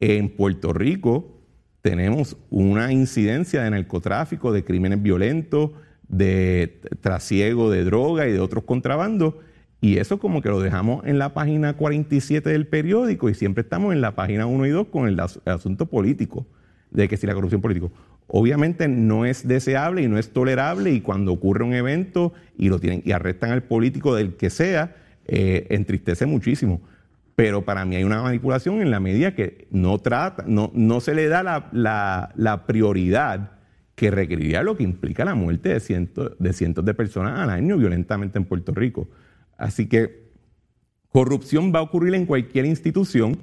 [0.00, 1.38] En Puerto Rico
[1.82, 5.70] tenemos una incidencia de narcotráfico, de crímenes violentos,
[6.08, 9.34] de trasiego de droga y de otros contrabandos
[9.80, 13.94] y eso como que lo dejamos en la página 47 del periódico y siempre estamos
[13.94, 16.46] en la página 1 y 2 con el, asunto político,
[16.90, 17.88] de que si la corrupción política.
[18.26, 22.78] Obviamente no es deseable y no es tolerable y cuando ocurre un evento y lo
[22.78, 26.82] tienen y arrestan al político del que sea, eh, entristece muchísimo.
[27.36, 31.14] Pero para mí hay una manipulación en la medida que no trata, no, no se
[31.14, 33.52] le da la, la, prioridad
[33.94, 37.76] que requeriría lo que implica la muerte de cientos, de cientos de personas al año
[37.76, 39.08] violentamente en Puerto Rico.
[39.56, 40.30] Así que
[41.08, 43.38] corrupción va a ocurrir en cualquier institución.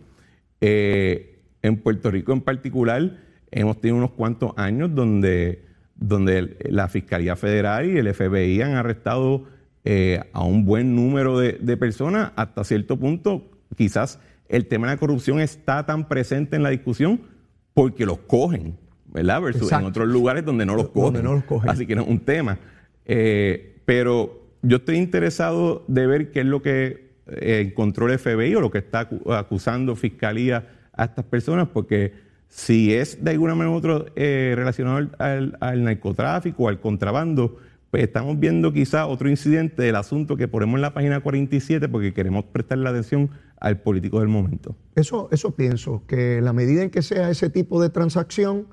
[0.62, 3.18] Eh, en Puerto Rico en particular
[3.52, 9.46] hemos tenido unos cuantos años donde, donde la Fiscalía Federal y el FBI han arrestado
[9.90, 12.32] eh, a un buen número de, personas.
[12.36, 17.22] Hasta cierto punto, quizás el tema de la corrupción está tan presente en la discusión
[17.74, 18.78] porque los cogen,
[19.08, 19.42] ¿verdad?
[19.42, 21.24] Versus en otros lugares donde no los cogen.
[21.24, 21.70] No los cogen.
[21.70, 22.58] Así que no es un tema.
[23.06, 28.56] Eh, pero yo estoy interesado de ver qué es lo que eh, encontró el FBI
[28.56, 32.14] o lo que está acusando Fiscalía a estas personas, porque
[32.48, 37.60] si es de alguna manera u otra eh, relacionado al, narcotráfico o al contrabando,
[37.92, 42.14] pues estamos viendo quizá otro incidente del asunto que ponemos en la página 47 porque
[42.14, 44.76] queremos prestarle atención al político del momento.
[44.96, 48.68] Eso, eso pienso, que la medida en que sea ese tipo de transacción,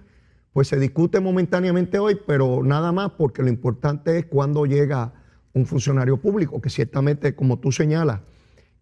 [0.52, 5.12] pues se discute momentáneamente hoy, pero nada más porque lo importante es cuando llega
[5.52, 8.20] un funcionario público, que ciertamente, como tú señalas,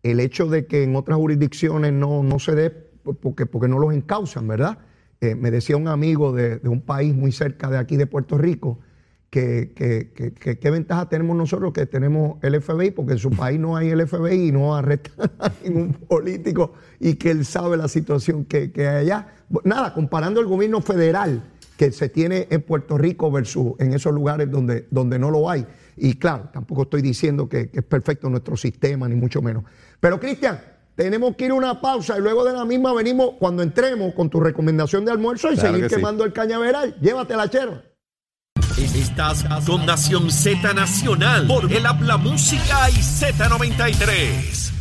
[0.02, 3.94] el hecho de que en otras jurisdicciones no, no se dé porque, porque no los
[3.94, 4.78] encausan, ¿verdad?
[5.20, 8.80] Eh, me decía un amigo de, un país muy cerca de aquí, de Puerto Rico,
[9.32, 13.88] que, qué ventaja tenemos nosotros que tenemos el FBI, porque en su país no hay
[13.88, 18.70] el FBI y no arrestan a ningún político y que él sabe la situación que,
[18.76, 19.28] hay allá.
[19.64, 24.50] Nada, comparando el gobierno federal que se tiene en Puerto Rico versus en esos lugares
[24.50, 25.66] donde, donde no lo hay.
[25.96, 29.64] Y claro, tampoco estoy diciendo que, es perfecto nuestro sistema, ni mucho menos.
[29.98, 30.60] Pero Cristian,
[30.94, 34.28] tenemos que ir a una pausa y luego de la misma venimos cuando entremos con
[34.28, 36.96] tu recomendación de almuerzo y seguir quemando el cañaveral.
[37.00, 37.91] Llévate la chera.
[38.82, 44.72] Estás con Nación Z Nacional por el Habla Música y Z93.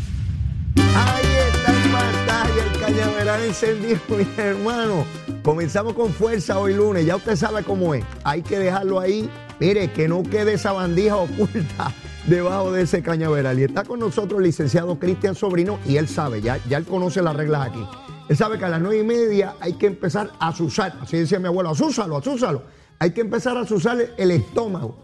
[0.76, 5.06] Ahí está el pantalla, el cañaveral encendido, mi hermano.
[5.44, 8.04] Comenzamos con fuerza hoy lunes, ya usted sabe cómo es.
[8.24, 9.30] Hay que dejarlo ahí
[9.62, 11.94] Mire, que no quede esa bandija oculta
[12.26, 13.60] debajo de ese cañaveral.
[13.60, 17.22] Y está con nosotros el licenciado Cristian Sobrino y él sabe, ya, ya él conoce
[17.22, 17.86] las reglas aquí.
[18.28, 21.38] Él sabe que a las nueve y media hay que empezar a susar, así decía
[21.38, 22.64] mi abuelo, azúzalo, azúzalo.
[23.02, 24.96] Hay que empezar a susar el estómago.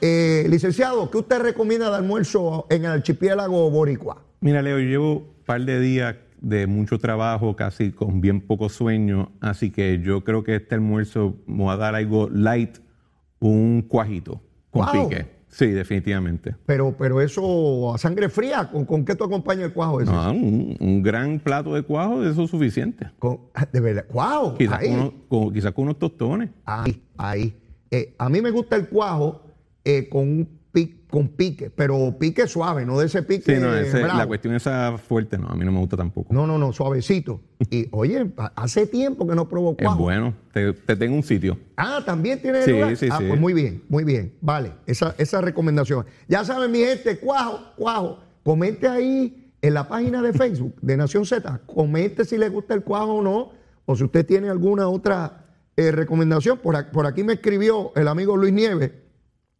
[0.00, 4.22] Eh, licenciado, ¿qué usted recomienda de almuerzo en el archipiélago boricua?
[4.40, 8.70] Mira, Leo, yo llevo un par de días de mucho trabajo, casi con bien poco
[8.70, 12.78] sueño, así que yo creo que este almuerzo me va a dar algo light
[13.38, 15.26] un cuajito con pique.
[15.52, 16.56] Sí, definitivamente.
[16.64, 20.10] Pero, pero eso a sangre fría, ¿con, con qué tú acompañas el cuajo ese?
[20.10, 23.10] No, un, gran plato de cuajo, eso es suficiente.
[23.70, 24.54] de verdad, cuajo.
[24.54, 24.80] Quizás
[25.28, 26.48] con, con, unos tostones.
[26.64, 27.54] Ahí, ahí.
[27.90, 29.42] Eh, a mí me gusta el cuajo
[29.84, 30.61] eh, con un
[31.12, 33.54] con pique, pero pique suave, no de ese pique.
[33.54, 33.70] Sí, no,
[34.06, 36.32] la cuestión esa fuerte, no, a mí no me gusta tampoco.
[36.32, 37.42] No, no, no, suavecito.
[37.68, 39.94] Y oye, hace tiempo que no probó cuajo.
[39.94, 41.58] Es bueno, te, tengo un sitio.
[41.76, 43.24] Ah, también tiene sí, Sí, ah, sí.
[43.28, 44.32] pues muy bien, muy bien.
[44.40, 46.06] Vale, esa, esa recomendación.
[46.28, 48.18] Ya saben, mi gente, cuajo, cuajo.
[48.42, 51.60] Comente ahí en la página de Facebook de Nación Z.
[51.66, 53.52] Comente si le gusta el cuajo o no,
[53.84, 55.44] o si usted tiene alguna otra
[55.76, 56.56] eh, recomendación.
[56.56, 58.92] Por, por aquí me escribió el amigo Luis Nieves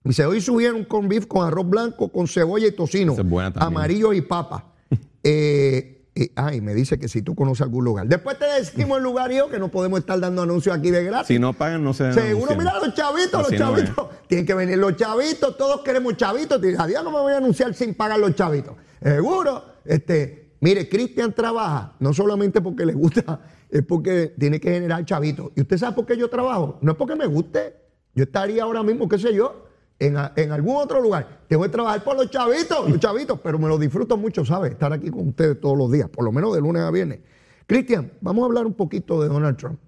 [0.04, 3.16] Dice, hoy subieron con beef con arroz blanco, con cebolla y tocino,
[3.56, 4.66] amarillo y papa.
[5.24, 6.02] Eh,
[6.34, 8.06] ay, me dice que si tú conoces algún lugar.
[8.06, 11.28] Después te decimos el lugar yo que no podemos estar dando anuncios aquí de gratis.
[11.28, 14.08] Si no pagan, no se Seguro, mira los chavitos, los chavitos.
[14.26, 16.60] Tienen que venir los chavitos, todos queremos chavitos.
[16.78, 18.74] A día no me voy a anunciar sin pagar los chavitos.
[19.02, 19.64] Seguro.
[19.84, 25.52] Este, mire, Cristian trabaja, no solamente porque le gusta, es porque tiene que generar chavitos.
[25.56, 26.78] ¿Y usted sabe por qué yo trabajo?
[26.82, 27.76] No es porque me guste.
[28.14, 29.64] Yo estaría ahora mismo, qué sé yo,
[30.06, 31.40] en, a- en algún otro lugar.
[31.48, 34.72] Tengo que trabajar por los chavitos, los chavitos, pero me lo disfruto mucho, ¿sabes?
[34.72, 37.20] Estar aquí con ustedes todos los días, por lo menos de lunes a viernes.
[37.66, 39.78] Cristian, vamos a hablar un poquito de Donald Trump.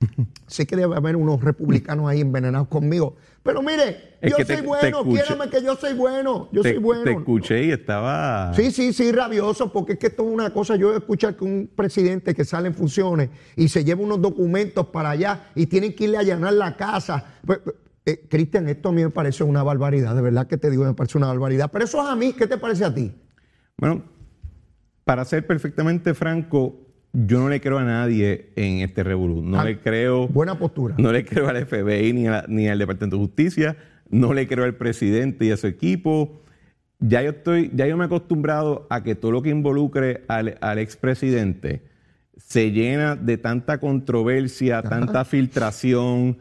[0.48, 4.56] Sé que debe haber unos republicanos ahí envenenados conmigo, pero mire, Es yo soy te-
[4.56, 7.04] te bueno, quiérame que yo soy bueno, yo te, soy bueno.
[7.04, 8.52] te escuché y estaba...
[8.54, 10.74] Sí, sí, sí, rabioso, porque es que esto es una cosa.
[10.76, 14.86] Yo he escuchado que un presidente que sale en funciones y se lleva unos documentos
[14.88, 17.24] para allá y tienen que irle a allanar la casa.
[18.04, 20.94] Eh, Cristian, esto a mí me parece una barbaridad, de verdad que te digo, me
[20.94, 21.70] parece una barbaridad.
[21.72, 23.12] Pero eso es a mí, ¿qué te parece a ti?
[23.78, 24.02] Bueno,
[25.04, 26.78] para ser perfectamente franco,
[27.12, 29.42] yo no le creo a nadie en este revolú.
[29.42, 30.26] No Ah, le creo...
[30.28, 30.94] Buena postura.
[30.98, 32.12] No le creo al FBI
[32.48, 33.76] ni, al Departamento de Justicia,
[34.08, 36.42] no le creo al presidente y a su equipo.
[36.98, 40.56] Ya yo estoy, ya yo me he acostumbrado a que todo lo que involucre al,
[40.60, 41.82] al expresidente
[42.36, 46.38] se llena de tanta controversia, tanta filtración,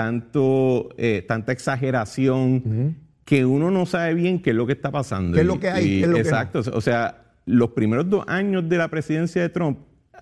[0.00, 5.34] tanto, eh, tanta exageración, que uno no sabe bien qué es lo que está pasando.
[5.34, 5.84] ¿Qué es lo que hay?
[5.86, 6.28] y- ¿Qué es lo que no?
[6.28, 6.60] exacto.
[6.74, 9.78] O sea, los primeros dos años de la presidencia de Trump,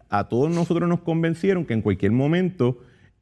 [0.08, 2.78] a todos nosotros nos convencieron que en cualquier momento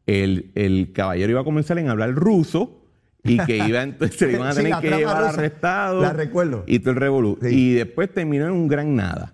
[0.07, 2.85] el, el caballero iba a comenzar en hablar ruso
[3.25, 5.29] y que iba entonces se iban a tener que llevar rusa.
[5.31, 6.03] arrestado.
[6.03, 6.65] La recuerdo.
[6.67, 7.39] Y todo el revolú.
[7.41, 7.49] Sí.
[7.49, 9.33] Y después terminó en un gran nada.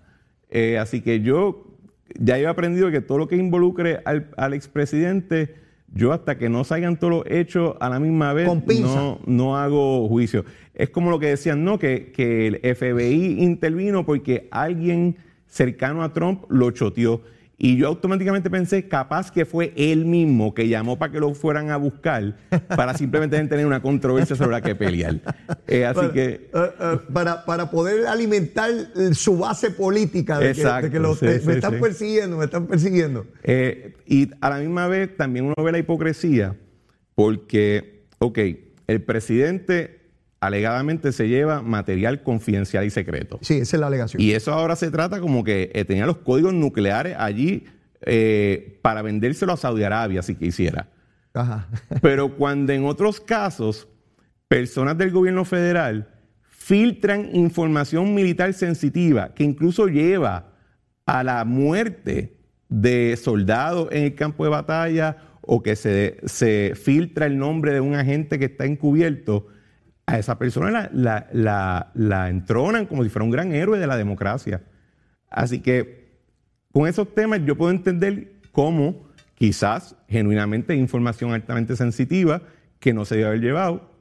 [0.49, 1.75] Eh, así que yo
[2.17, 5.55] ya he aprendido que todo lo que involucre al, al expresidente,
[5.93, 8.95] yo hasta que no salgan todos los hechos a la misma vez, Con pinza.
[8.95, 10.45] no, no hago juicio.
[10.73, 16.13] Es como lo que decían, no, que, que el FBI intervino porque alguien cercano a
[16.13, 17.21] Trump lo choteó.
[17.61, 21.69] Y yo automáticamente pensé, capaz que fue él mismo que llamó para que lo fueran
[21.71, 22.37] a buscar,
[22.73, 25.17] para simplemente tener una controversia sobre la que pelear.
[25.67, 28.71] Eh, así Para, que eh, eh, para, para poder alimentar
[29.11, 31.79] su base política de que- de que, Exacto, los- sí, eh, sí, me están sí.
[31.81, 33.27] persiguiendo, me están persiguiendo.
[33.43, 36.55] Eh, y a la misma vez también uno ve la hipocresía
[37.15, 38.39] porque, ok,
[38.87, 39.98] el presidente
[40.39, 43.39] alegadamente se lleva material confidencial y secreto.
[43.41, 44.21] Sí, esa es la alegación.
[44.21, 47.65] Y eso ahora se trata como que eh, tenía los códigos nucleares allí
[48.01, 50.87] eh, para vendérselo a Saudi Arabia si quisiera.
[51.33, 51.67] Ajá.
[52.01, 53.87] Pero cuando en otros casos
[54.47, 56.09] personas del gobierno federal
[56.69, 60.53] filtran información militar sensitiva que incluso lleva
[61.05, 62.37] a la muerte
[62.69, 67.81] de soldados en el campo de batalla o que se, se filtra el nombre de
[67.81, 69.47] un agente que está encubierto,
[70.09, 71.27] a esa persona la,
[71.93, 74.63] la, entronan como si fuera un gran héroe de la democracia.
[75.29, 76.09] Así que
[76.71, 82.41] con esos temas yo puedo entender cómo quizás genuinamente información altamente sensitiva
[82.79, 83.91] que no se debe haber llevado.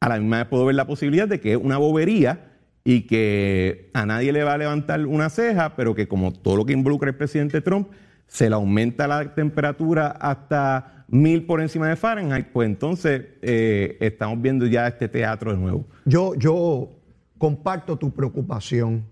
[0.00, 3.90] A la misma vez puedo ver la posibilidad de que es una bobería y que
[3.92, 7.10] a nadie le va a levantar una ceja, pero que como todo lo que involucra
[7.10, 7.88] al presidente Trump,
[8.26, 14.40] se le aumenta la temperatura hasta mil por encima de Fahrenheit, pues entonces eh, estamos
[14.40, 15.86] viendo ya este teatro de nuevo.
[16.06, 16.88] Yo, yo
[17.36, 19.04] comparto tu preocupación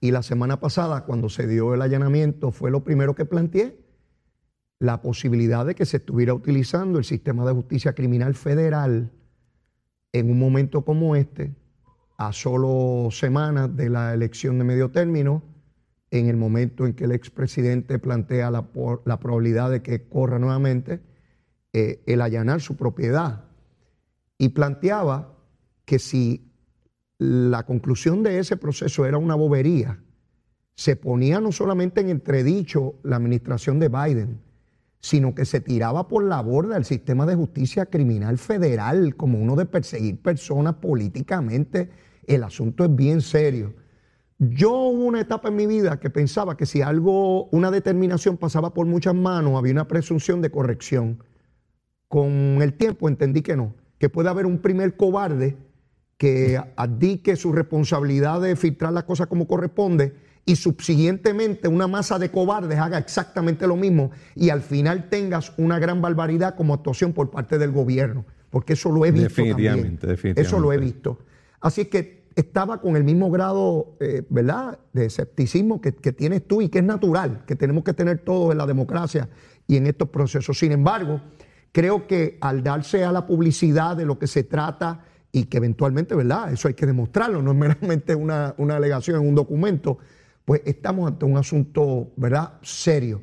[0.00, 3.76] y la semana pasada cuando se dio el allanamiento fue lo primero que planteé,
[4.78, 9.10] la posibilidad de que se estuviera utilizando el sistema de justicia criminal federal
[10.12, 11.56] en un momento como este,
[12.18, 15.42] a solo semanas de la elección de medio término,
[16.12, 18.68] en el momento en que el expresidente plantea la,
[19.04, 21.07] la probabilidad de que corra nuevamente,
[21.72, 23.44] eh, el allanar su propiedad.
[24.38, 25.34] Y planteaba
[25.84, 26.50] que si
[27.18, 30.00] la conclusión de ese proceso era una bobería,
[30.74, 34.40] se ponía no solamente en entredicho la administración de Biden,
[35.00, 39.56] sino que se tiraba por la borda el sistema de justicia criminal federal como uno
[39.56, 41.90] de perseguir personas políticamente.
[42.26, 43.74] El asunto es bien serio.
[44.38, 48.72] Yo hubo una etapa en mi vida que pensaba que si algo, una determinación pasaba
[48.72, 51.24] por muchas manos, había una presunción de corrección.
[52.08, 55.56] Con el tiempo entendí que no, que puede haber un primer cobarde
[56.16, 62.30] que abdique su responsabilidad de filtrar las cosas como corresponde y subsiguientemente una masa de
[62.30, 67.30] cobardes haga exactamente lo mismo y al final tengas una gran barbaridad como actuación por
[67.30, 69.98] parte del gobierno, porque eso lo he visto Definitivamente, también.
[70.00, 70.40] definitivamente.
[70.40, 71.18] Eso lo he visto.
[71.60, 76.48] Así es que estaba con el mismo grado, eh, ¿verdad?, de escepticismo que, que tienes
[76.48, 79.28] tú y que es natural, que tenemos que tener todos en la democracia
[79.66, 80.58] y en estos procesos.
[80.58, 81.20] Sin embargo,
[81.72, 85.00] creo que al darse a la publicidad de lo que se trata
[85.32, 89.28] y que eventualmente, ¿verdad?, eso hay que demostrarlo, no es meramente una, una alegación en
[89.28, 89.98] un documento,
[90.44, 93.22] pues estamos ante un asunto, ¿verdad?, serio.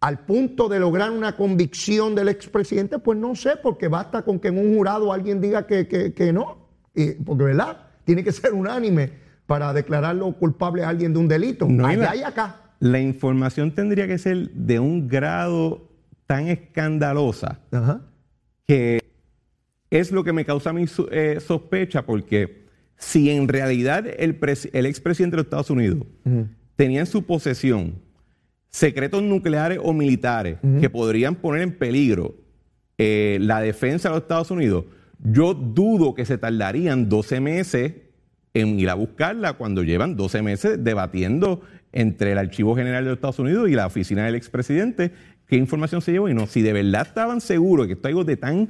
[0.00, 4.48] Al punto de lograr una convicción del expresidente, pues no sé, porque basta con que
[4.48, 6.58] en un jurado alguien diga que, que- que no,
[6.94, 9.12] y- porque, ¿verdad?, tiene que ser unánime
[9.46, 11.66] para declararlo culpable a alguien de un delito.
[11.68, 12.60] No, Allá y acá.
[12.80, 15.88] La información tendría que ser de un grado
[16.26, 18.02] tan escandalosa Ajá.
[18.66, 19.02] que
[19.90, 22.64] es lo que me causa mi eh, sospecha porque
[22.96, 24.38] si en realidad el,
[24.72, 26.06] el expresidente de los Estados Unidos
[26.76, 27.94] tenía en su posesión
[28.70, 32.34] secretos nucleares o militares que podrían poner en peligro
[32.98, 34.84] eh, la defensa de los Estados Unidos,
[35.22, 37.92] yo dudo que se tardarían 12 meses
[38.52, 41.60] en ir a buscarla cuando llevan 12 meses debatiendo
[41.92, 45.12] entre el Archivo General de los Estados Unidos y la oficina del expresidente
[45.46, 46.46] qué información se llevó y no.
[46.46, 48.68] Si de verdad estaban seguros que esto es algo de tan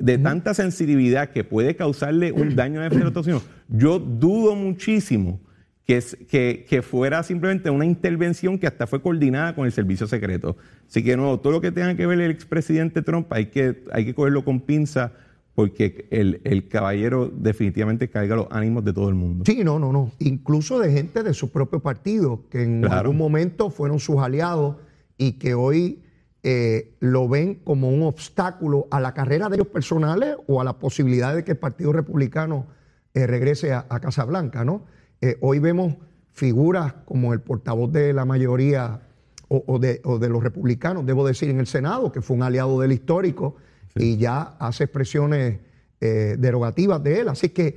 [0.00, 5.40] de tanta sensibilidad que puede causarle un daño a la yo dudo muchísimo
[5.86, 10.56] que, que, que, fuera simplemente una intervención que hasta fue coordinada con el servicio secreto.
[10.88, 14.04] Así que no, todo lo que tenga que ver el expresidente Trump hay que, hay
[14.04, 15.12] que cogerlo con pinza
[15.54, 19.44] porque el, caballero definitivamente carga los ánimos de todo el mundo.
[19.46, 20.12] Sí, no, no, no.
[20.18, 24.76] Incluso de gente de su propio partido, que en algún momento fueron sus aliados
[25.16, 26.00] y que hoy
[26.48, 30.78] eh, lo ven como un obstáculo a la carrera de ellos personales o a la
[30.78, 32.68] posibilidad de que el Partido Republicano
[33.14, 34.84] eh, regrese a, a Casablanca, ¿no?
[35.20, 35.96] Eh, hoy vemos
[36.30, 39.00] figuras como el portavoz de la mayoría
[39.48, 43.56] o, de, los republicanos, debo decir, en el Senado, que fue un aliado del histórico
[43.96, 45.58] y ya hace expresiones
[46.00, 47.28] derogativas de él.
[47.28, 47.76] Así que,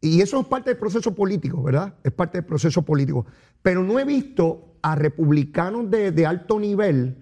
[0.00, 1.94] y eso es parte del proceso político, ¿verdad?
[2.04, 3.26] Es parte del proceso político.
[3.60, 7.16] Pero no he visto a republicanos de, de alto nivel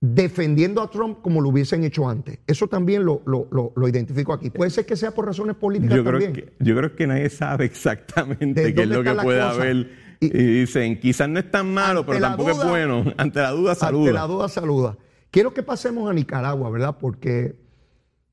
[0.00, 2.38] defendiendo a Trump como lo hubiesen hecho antes.
[2.46, 4.50] Eso también lo, lo, identifico aquí.
[4.50, 6.32] Puede ser que sea por razones políticas yo también.
[6.32, 10.08] Creo que, yo creo que nadie sabe exactamente qué es lo que puede haber.
[10.20, 13.04] Y, dicen, quizás no es tan malo, pero tampoco es bueno.
[13.16, 14.10] Ante la duda, saluda.
[14.10, 14.96] Ante la duda, saluda.
[15.30, 16.96] Quiero que pasemos a Nicaragua, ¿verdad?
[16.98, 17.56] Porque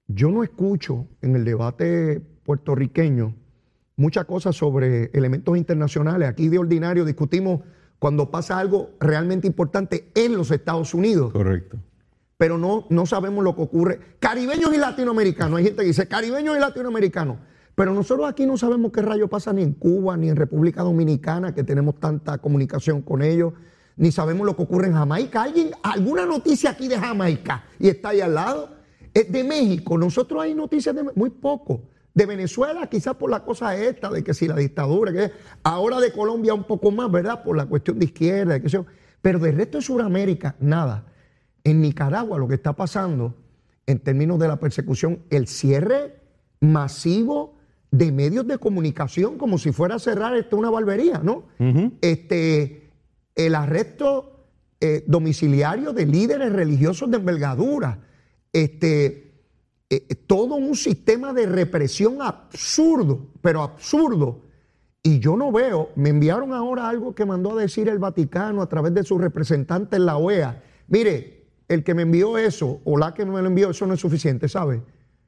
[0.07, 3.35] yo no escucho en el debate puertorriqueño
[3.97, 6.29] muchas cosas sobre elementos internacionales.
[6.29, 7.61] Aquí de ordinario discutimos
[7.99, 11.31] cuando pasa algo realmente importante en los Estados Unidos.
[11.31, 11.77] Correcto.
[12.37, 13.99] Pero no, no sabemos lo que ocurre.
[14.19, 15.57] Caribeños y latinoamericanos.
[15.57, 17.37] Hay gente que dice caribeños y latinoamericanos.
[17.75, 21.53] Pero nosotros aquí no sabemos qué rayo pasa ni en Cuba, ni en República Dominicana,
[21.53, 23.53] que tenemos tanta comunicación con ellos,
[23.97, 25.43] ni sabemos lo que ocurre en Jamaica.
[25.43, 28.69] ¿Alguien, alguna noticia aquí de Jamaica y está ahí al lado?
[29.13, 29.97] Es de México.
[29.97, 31.81] Nosotros hay noticias de muy poco.
[32.15, 35.31] De Venezuela, quizás por la cosa esta, de que si la dictadura, que
[35.63, 37.43] ahora de Colombia un poco más, ¿verdad?
[37.43, 38.83] Por la cuestión de izquierda, que sea.
[39.21, 41.05] Pero del resto de Sudamérica, nada.
[41.63, 43.35] En Nicaragua lo que está pasando
[43.85, 46.21] en términos de la persecución, el cierre
[46.61, 47.55] masivo
[47.91, 51.45] de medios de comunicación, como si fuera a cerrar esto una barbería, ¿no?
[52.01, 52.91] este,
[53.35, 54.47] el arresto
[54.81, 57.99] eh, domiciliario de líderes religiosos de envergadura,
[58.51, 59.24] este,
[59.89, 64.41] eh, eh, todo un sistema de represión absurdo, pero absurdo.
[65.03, 68.69] Y yo no veo, me enviaron ahora algo que mandó a decir el Vaticano a
[68.69, 70.63] través de su representante en la OEA.
[70.87, 73.99] Mire, el que me envió eso o la que me lo envió, eso no es
[73.99, 74.81] suficiente, ¿sabe?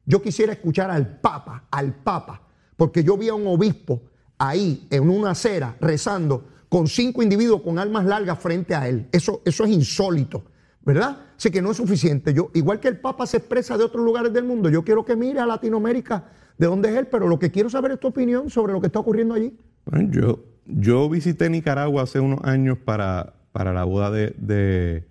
[0.06, 2.42] Yo quisiera escuchar al Papa, al Papa,
[2.76, 4.02] porque yo vi a un obispo
[4.40, 9.08] ahí en una acera rezando con cinco individuos con armas largas frente a él.
[9.12, 10.46] Eso, eso es insólito.
[10.88, 11.18] ¿Verdad?
[11.36, 12.34] Así que no es suficiente.
[12.34, 15.18] Yo, igual que el Papa se expresa de otros lugares del mundo, yo quiero que
[15.18, 16.24] mire a Latinoamérica
[16.58, 18.88] de dónde es él, pero lo que quiero saber es tu opinión sobre lo que
[18.88, 19.54] está ocurriendo allí.
[19.86, 25.04] Bueno, yo, yo visité Nicaragua hace unos años para, para la boda de,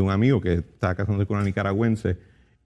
[0.00, 2.16] un amigo que estaba casándose con una nicaragüense,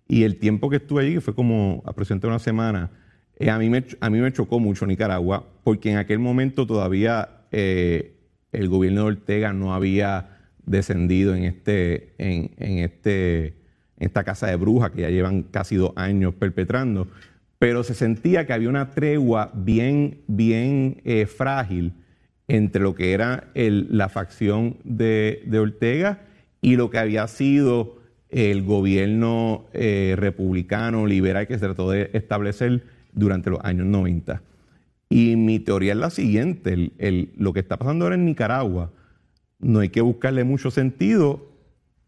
[0.07, 2.91] y el tiempo que estuve allí, que fue como aproximadamente una semana,
[3.37, 7.47] eh, a, mí me, a mí me chocó mucho Nicaragua, porque en aquel momento todavía
[7.53, 8.19] eh,
[8.53, 10.34] el gobierno de Ortega no había
[10.67, 13.55] descendido en, este, en, este,
[13.99, 17.09] esta casa de brujas que ya llevan casi dos años perpetrando,
[17.59, 21.93] pero se sentía que había una tregua bien, bien eh, frágil
[22.49, 26.21] entre lo que era la facción de, Ortega
[26.61, 32.83] y lo que había sido el gobierno eh, republicano liberal que se trató de establecer
[33.13, 34.43] durante los años 90.
[35.09, 36.91] Y mi teoría es la siguiente,
[37.37, 38.91] lo que está pasando ahora en Nicaragua,
[39.65, 41.49] no hay que buscarle mucho sentido.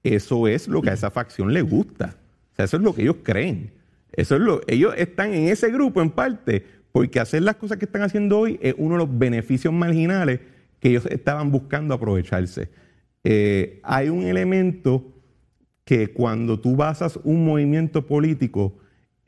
[0.02, 2.16] Eso es lo que a esa facción le gusta.
[2.52, 3.72] O sea, eso es lo que ellos creen.
[4.12, 7.86] Eso es lo, ellos están en ese grupo en parte porque hacer las cosas que
[7.86, 10.40] están haciendo hoy es uno de los beneficios marginales
[10.80, 12.68] que ellos estaban buscando aprovecharse.
[13.24, 15.04] Eh, hay un elemento
[15.84, 18.74] que cuando tú basas un movimiento político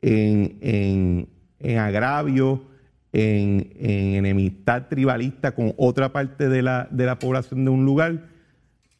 [0.01, 2.63] en, en, en agravio,
[3.13, 8.27] en, enemistad tribalista con otra parte de la, de la, población de un lugar,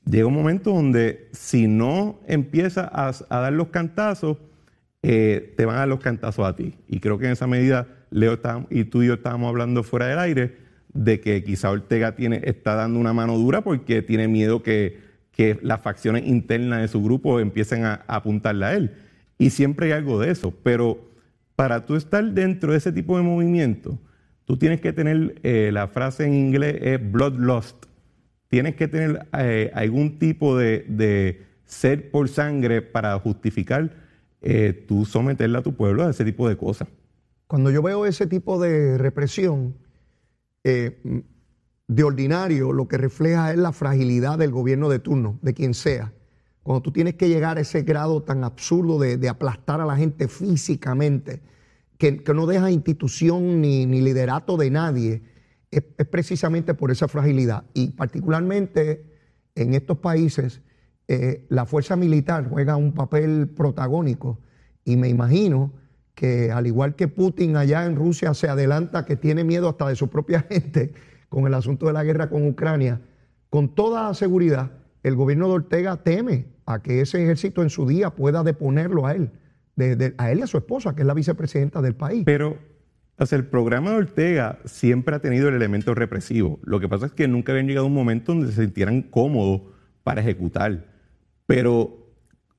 [0.06, 4.38] llega un momento donde si no empiezas a, dar los cantazos,
[5.04, 6.76] eh, te van a dar los cantazos a ti.
[6.88, 8.40] Y creo que en esa medida, Leo
[8.70, 10.58] y tú y yo estábamos hablando fuera del aire
[10.94, 15.00] de que quizá Ortega tiene, está dando una mano dura porque tiene miedo que,
[15.32, 18.92] que las facciones internas de su grupo empiecen a, a apuntarle a él.
[19.38, 20.52] Y siempre hay algo de eso.
[20.64, 21.09] Pero
[21.60, 24.00] para tú estar dentro de ese tipo de movimiento,
[24.46, 27.86] tú tienes que tener, eh, la frase en inglés es bloodlust,
[28.48, 31.46] tienes que tener eh, algún tipo de, de
[32.14, 33.92] por sangre para justificar
[34.42, 36.88] eh, tú someterle a tu pueblo a ese tipo de cosas.
[37.46, 39.76] Cuando yo veo ese tipo de represión,
[40.64, 46.14] de ordinario lo que refleja es la fragilidad del gobierno de turno, de quien sea.
[46.64, 50.28] Cuando tú tienes que llegar a ese grado tan absurdo de, aplastar a la gente
[50.28, 51.42] físicamente,
[51.98, 55.24] que, no deja institución ni, ni liderato de nadie,
[55.72, 57.66] es, es precisamente por esa fragilidad.
[57.74, 59.10] Y particularmente
[59.56, 60.62] en estos países,
[61.08, 64.40] eh, la fuerza militar juega un papel protagónico.
[64.86, 65.74] Y me imagino
[66.14, 69.96] que al igual que Putin allá en Rusia se adelanta que tiene miedo hasta de
[69.96, 70.94] su propia gente
[71.30, 73.02] con el asunto de la guerra con Ucrania,
[73.50, 74.72] con toda seguridad
[75.04, 79.14] el gobierno de Ortega teme a que ese ejército en su día pueda deponerlo a
[79.14, 79.32] él,
[80.18, 82.24] a él y a su esposa, que es la vicepresidenta del país.
[82.26, 82.58] Pero
[83.32, 86.60] el programa de Ortega siempre ha tenido el elemento represivo.
[86.64, 89.62] Lo que pasa es que nunca habían llegado a un momento donde se sintieran cómodos
[90.04, 90.86] para ejecutar.
[91.46, 92.14] Pero,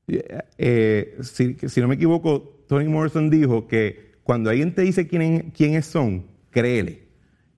[0.06, 5.08] eh, eh, si, si, no me equivoco, Tony Morrison dijo que cuando alguien te dice
[5.08, 7.08] quién, quiénes son, créele.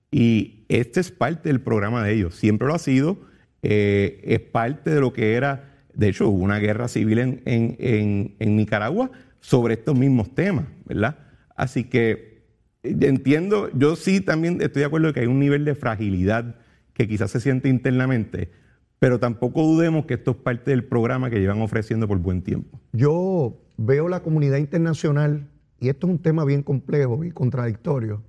[0.09, 2.35] Y este es parte del programa de ellos.
[2.35, 3.19] Siempre lo ha sido.
[3.63, 7.75] Eh, es parte de lo que era, de hecho, hubo una guerra civil en, en,
[7.79, 9.09] en, en Nicaragua
[9.39, 11.17] sobre estos mismos temas, ¿verdad?
[11.55, 12.43] Así que
[12.83, 16.55] entiendo, yo sí también estoy de acuerdo que hay un nivel de fragilidad
[16.93, 18.51] que quizás se siente internamente,
[18.99, 22.79] pero tampoco dudemos que esto es parte del programa que llevan ofreciendo por buen tiempo.
[22.91, 25.47] Yo veo la comunidad internacional,
[25.79, 28.21] y esto es un tema bien complejo y contradictorio,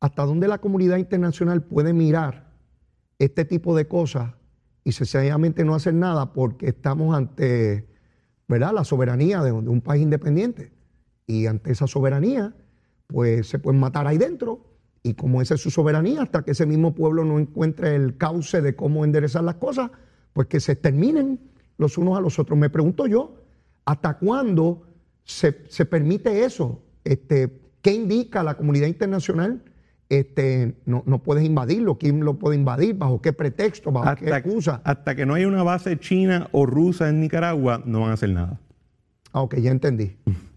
[0.00, 2.45] hasta dónde la comunidad internacional puede mirar
[3.18, 4.34] este tipo de cosas
[4.84, 7.88] y sencillamente no hacer nada porque estamos ante
[8.48, 8.72] ¿verdad?
[8.72, 10.72] la soberanía de, un país independiente.
[11.26, 12.54] Y ante esa soberanía,
[13.08, 14.64] pues se pueden matar ahí dentro.
[15.02, 18.60] Y como esa es su soberanía, hasta que ese mismo pueblo no encuentre el cauce
[18.60, 19.90] de cómo enderezar las cosas,
[20.32, 21.40] pues que se terminen
[21.78, 22.58] los unos a los otros.
[22.58, 23.36] Me pregunto yo,
[23.84, 24.82] ¿hasta cuándo
[25.24, 26.80] se, se permite eso?
[27.04, 29.62] Este, ¿Qué indica la comunidad internacional?
[30.08, 31.98] Este, no, no, puedes invadirlo.
[31.98, 32.96] ¿Quién lo puede invadir?
[32.96, 33.90] ¿Bajo qué pretexto?
[33.90, 34.80] ¿Bajo hasta, qué excusa?
[34.84, 38.30] Hasta que no haya una base china o rusa en Nicaragua, no van a hacer
[38.30, 38.60] nada.
[39.32, 40.16] Ah, ok, ya entendí.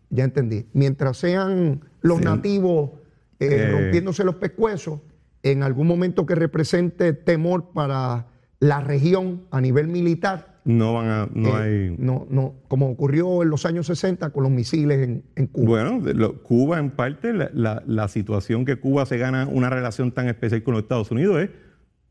[0.10, 0.68] Ya entendí.
[0.74, 2.26] Mientras sean los sí.
[2.26, 2.92] nativos
[3.40, 5.00] eh, eh, rompiéndose los pescuezos,
[5.44, 8.28] en algún momento que represente temor para
[8.60, 10.49] la región a nivel militar.
[10.70, 11.96] No van a, no eh, hay.
[11.98, 15.68] No, no, como ocurrió en los años 60 con los misiles en, en Cuba.
[15.68, 20.12] Bueno, lo, Cuba, en parte, la, la, la, situación que Cuba se gana una relación
[20.12, 21.50] tan especial con los Estados Unidos es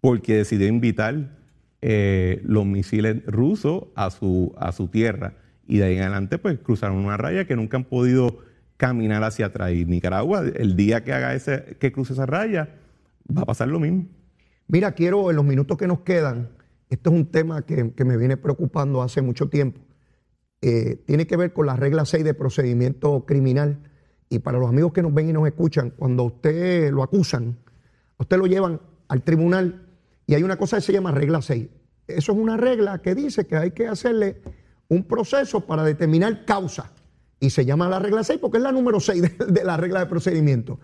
[0.01, 1.39] porque decidió invitar
[1.83, 5.35] eh, los misiles rusos a su, a su tierra.
[5.69, 8.39] Y de ahí en adelante, pues cruzaron una raya que nunca han podido
[8.77, 9.71] caminar hacia atrás.
[9.71, 12.71] Y Nicaragua, el día que haga ese, que cruce esa raya,
[13.31, 14.07] va a pasar lo mismo.
[14.67, 16.49] Mira, quiero en los minutos que nos quedan,
[16.91, 19.81] esto es un tema que, me viene preocupando hace mucho tiempo.
[20.61, 23.79] Eh, tiene que ver con la regla 6 de procedimiento criminal.
[24.31, 27.59] Y para los amigos que nos ven y nos escuchan, cuando usted lo acusan,
[28.19, 29.87] usted lo llevan al tribunal
[30.27, 31.69] y hay una cosa que se llama regla 6.
[32.07, 34.41] Eso es una regla que dice que hay que hacerle
[34.89, 36.93] un proceso para determinar causa.
[37.41, 40.01] Y se llama la regla 6 porque es la número 6 de, de la regla
[40.01, 40.81] de procedimiento.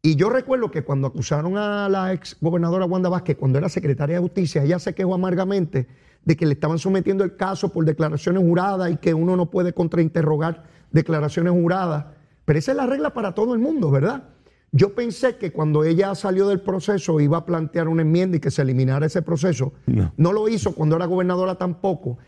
[0.00, 4.16] Y yo recuerdo que cuando acusaron a la ex gobernadora Wanda Vázquez, cuando era secretaria
[4.16, 5.88] de Justicia, ella se quejó amargamente
[6.24, 9.72] de que le estaban sometiendo el caso por declaraciones juradas y que uno no puede
[9.72, 12.06] contrainterrogar declaraciones juradas.
[12.44, 14.24] Pero esa es la regla para todo el mundo, ¿verdad?
[14.70, 18.50] Yo pensé que cuando ella salió del proceso iba a plantear una enmienda y que
[18.50, 19.72] se eliminara ese proceso.
[19.86, 22.18] No, no lo hizo, cuando era gobernadora tampoco.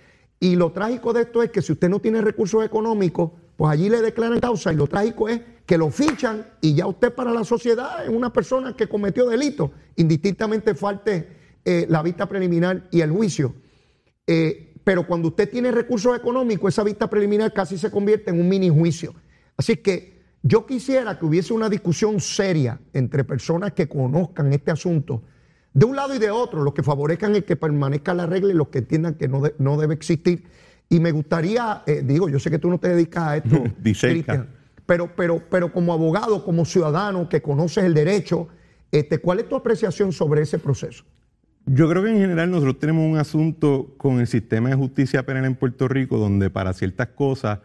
[0.41, 3.91] Y lo trágico de esto es que si usted no tiene recursos económicos, pues allí
[3.91, 7.45] le declaran causa y lo trágico es que lo fichan y ya usted para la
[7.45, 11.29] sociedad es una persona que cometió delito, indistintamente falte
[11.63, 13.55] eh, la vista preliminar y el juicio.
[14.27, 18.49] Eh, pero cuando usted tiene recursos económicos, esa vista preliminar casi se convierte en un
[18.49, 19.13] mini juicio.
[19.59, 25.23] Así que yo quisiera que hubiese una discusión seria entre personas que conozcan este asunto,
[25.75, 28.57] de un lado y de otro, los que favorezcan el que permanezca la regla y
[28.57, 30.45] los que entiendan que no, no debe existir.
[30.93, 34.49] Y me gustaría, eh, digo, yo sé que tú no te dedicas a esto, Cristian,
[34.85, 38.49] pero, pero, pero como abogado, como ciudadano que conoces el derecho,
[38.91, 41.05] este, ¿cuál es tu apreciación sobre ese proceso?
[41.67, 45.45] Yo creo que en general nosotros tenemos un asunto con el sistema de justicia penal
[45.45, 47.61] en Puerto Rico donde para ciertas cosas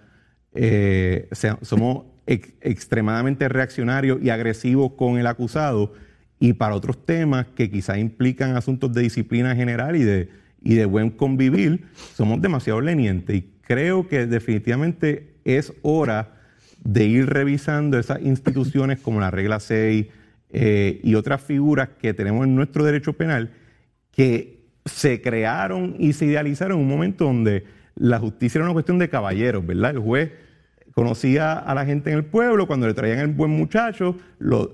[0.54, 1.28] eh,
[1.64, 5.94] somos ex extremadamente reaccionarios y agresivos con el acusado
[6.40, 10.30] y para otros temas que quizás implican asuntos de disciplina general y de,
[10.66, 11.86] y de buen convivir,
[12.16, 13.36] somos demasiado lenientes.
[13.38, 16.34] Y creo que definitivamente es hora
[16.84, 20.08] de ir revisando esas instituciones como la regla 6
[20.50, 23.52] eh, y otras figuras que tenemos en nuestro derecho penal
[24.12, 28.98] que se crearon y se idealizaron en un momento donde la justicia era una cuestión
[28.98, 29.92] de caballeros, ¿verdad?
[29.92, 30.32] El juez
[30.96, 34.72] conocía a la gente en el pueblo, cuando le traían el buen muchacho, lo,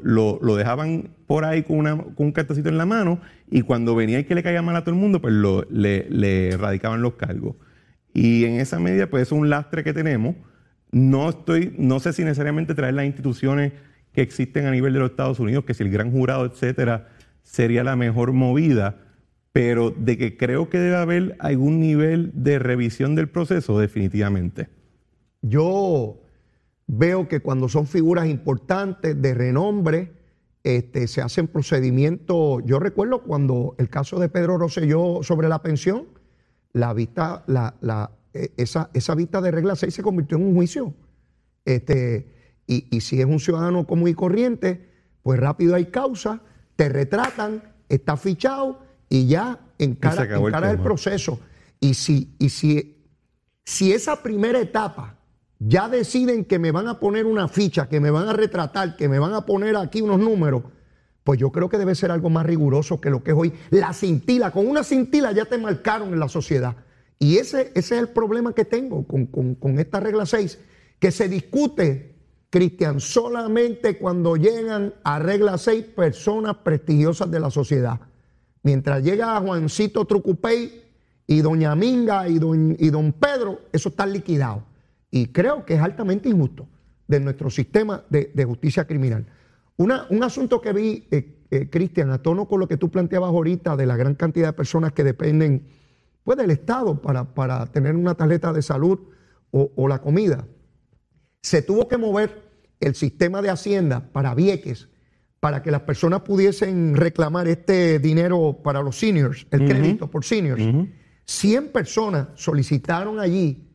[0.55, 3.19] dejaban por ahí con, una, con, un cartacito en la mano
[3.49, 6.49] y cuando venía y que le caía mal a todo el mundo, pues le, le
[6.49, 7.55] erradicaban los cargos.
[8.13, 10.35] Y en esa medida, pues es un lastre que tenemos.
[10.91, 13.73] No, estoy, no sé si necesariamente traer las instituciones
[14.13, 17.07] que existen a nivel de los Estados Unidos, que si el gran jurado, etcétera,
[17.41, 18.97] sería la mejor movida,
[19.53, 24.69] pero de que creo que debe haber algún nivel de revisión del proceso, definitivamente.
[25.41, 26.21] Yo
[26.87, 30.11] veo que cuando son figuras importantes de renombre,
[30.63, 32.61] este, se hacen procedimientos.
[32.65, 36.07] Yo recuerdo cuando el caso de Pedro Rosselló sobre la pensión,
[36.73, 40.55] la vista, la, la, e, esa, esa vista de regla 6 se convirtió en un
[40.55, 40.93] juicio.
[41.65, 44.89] Este, y, y, si es un ciudadano común y corriente,
[45.23, 46.41] pues rápido hay causa,
[46.75, 48.79] te retratan, está fichado
[49.09, 51.39] y ya encara, encara el, el, proceso.
[51.79, 53.05] Y si, y si,
[53.63, 55.20] si esa primera etapa
[55.63, 59.07] ya deciden que me van a poner una ficha, que me van a retratar, que
[59.07, 60.63] me van a poner aquí unos números,
[61.23, 63.53] pues yo creo que debe ser algo más riguroso que lo que es hoy.
[63.69, 66.75] La cintila, con una cintila ya te marcaron en la sociedad.
[67.19, 70.57] Y ese, es el problema que tengo con, esta regla 6,
[70.97, 72.15] que se discute,
[72.49, 77.99] Cristian, solamente cuando llegan a regla 6 personas prestigiosas de la sociedad.
[78.63, 80.85] Mientras llega Juancito Trucupey
[81.27, 84.70] y Doña Minga y don Pedro, eso está liquidado.
[85.11, 86.67] Y creo que es altamente injusto
[87.07, 89.25] de nuestro sistema de, justicia criminal.
[89.75, 93.75] un asunto que vi, eh, eh, Cristian, a tono con lo que tú planteabas ahorita
[93.75, 95.67] de la gran cantidad de personas que dependen
[96.23, 98.99] pues, del Estado para, tener una tarjeta de salud
[99.51, 100.47] o, la comida.
[101.41, 102.49] Se tuvo que mover
[102.79, 104.87] el sistema de Hacienda para Vieques
[105.41, 110.63] para que las personas pudiesen reclamar este dinero para los seniors, el crédito por seniors.
[111.25, 113.70] 100 personas solicitaron allí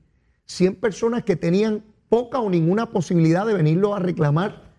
[0.46, 4.72] 100 personas que tenían poca o ninguna posibilidad de venirlo a reclamar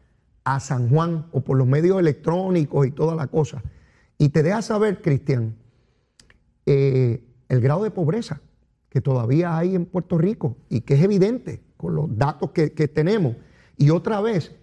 [0.43, 3.61] a San Juan o por los medios electrónicos y toda la cosa.
[4.17, 5.55] Y te deja saber, Cristian,
[6.65, 8.41] eh, el grado de pobreza
[8.89, 12.87] que todavía hay en Puerto Rico y que es evidente con los datos que, que
[12.87, 13.35] tenemos.
[13.75, 14.55] Y otra vez,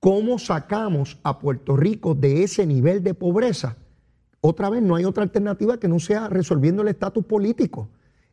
[0.00, 3.76] ¿cómo sacamos a Puerto Rico de ese nivel de pobreza?
[4.40, 7.88] Otra vez, no hay otra alternativa que no sea resolviendo el estatus político.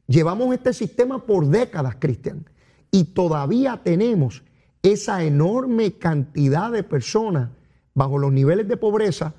[0.08, 2.45] Llevamos este sistema por décadas, Cristian,
[2.91, 4.43] y todavía tenemos
[4.84, 7.49] esa enorme cantidad de personas
[7.93, 9.34] bajo los niveles de pobreza,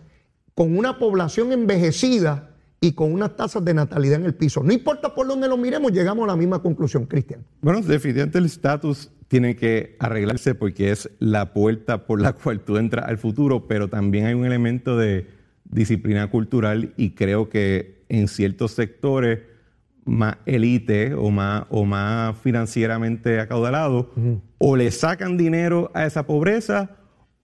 [0.54, 2.50] con una población envejecida
[2.80, 4.62] y con unas tasas de natalidad en el piso.
[4.62, 7.44] No importa por dónde lo miremos, llegamos a la misma conclusión, Cristian.
[7.60, 12.76] Bueno, definitivamente el estatus tiene que arreglarse porque es la puerta por la cual tú
[12.76, 15.28] entras al futuro, pero también hay un elemento de
[15.64, 19.40] disciplina cultural y creo que en ciertos sectores
[20.06, 24.10] más elite o más, o más financieramente acaudalado,
[24.58, 26.90] o le sacan dinero a esa pobreza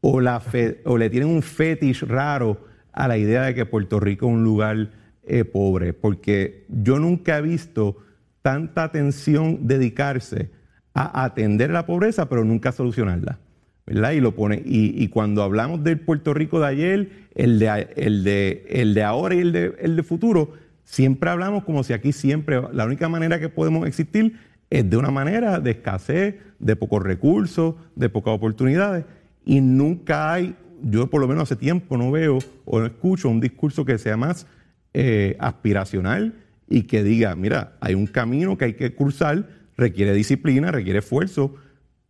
[0.01, 0.43] o, la
[0.85, 4.45] o le tienen un fetish raro a la idea de que Puerto Rico es un
[4.45, 4.91] lugar
[5.25, 7.97] eh, pobre, porque yo nunca he visto
[8.43, 10.51] tanta atención dedicarse
[10.95, 13.39] a atender la pobreza, pero nunca a solucionarla.
[13.87, 14.13] ¿verdad?
[14.13, 18.65] Y lo pone, y, cuando hablamos del Puerto Rico de ayer, el de, el de,
[18.69, 20.53] el de ahora y el de, el de futuro,
[20.85, 24.39] Siempre hablamos como si aquí siempre, la única manera que podemos existir
[24.71, 29.05] es de una manera de escasez, de pocos recursos, de pocas oportunidades.
[29.45, 33.41] Y nunca hay, yo por lo menos hace tiempo no veo o no escucho un
[33.41, 34.47] discurso que sea más
[34.95, 36.35] eh, aspiracional
[36.69, 41.55] y que diga, mira, hay un camino que hay que cursar, requiere disciplina, requiere esfuerzo,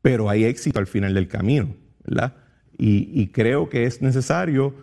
[0.02, 2.34] pero hay éxito al final del camino, ¿verdad?
[2.84, 4.74] y creo que es necesario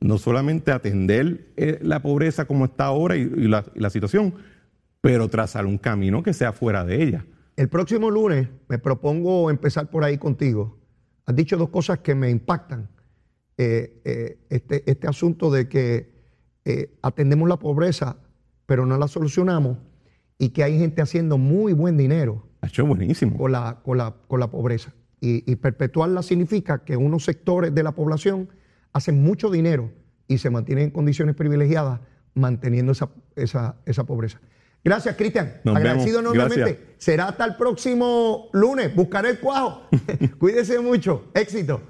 [0.00, 4.34] no solamente atender eh, la pobreza como está ahora y, la, situación,
[5.00, 7.26] pero trazar un camino que sea fuera de ella.
[7.56, 10.78] El próximo lunes me propongo empezar por ahí contigo.
[11.26, 12.88] Has dicho dos cosas que me impactan.
[13.58, 16.18] Eh, eh, este, este, asunto de que
[17.02, 18.16] atendemos la pobreza,
[18.64, 19.76] pero no la solucionamos,
[20.38, 22.46] y que hay gente haciendo muy buen dinero.
[22.62, 23.36] Ha hecho buenísimo.
[23.36, 24.94] Con la, con la, con la pobreza.
[25.20, 28.48] Y, y perpetuarla significa que unos sectores de la población
[28.92, 29.90] hacen mucho dinero
[30.28, 32.00] y se mantienen en condiciones privilegiadas
[32.34, 33.10] manteniendo esa,
[33.84, 34.40] esa, pobreza.
[34.84, 35.60] Gracias, Cristian.
[35.64, 36.94] Agradecido enormemente.
[36.98, 38.94] Será hasta el próximo lunes.
[38.94, 39.82] Buscaré el cuajo.
[40.38, 41.30] Cuídese mucho.
[41.34, 41.82] Éxito.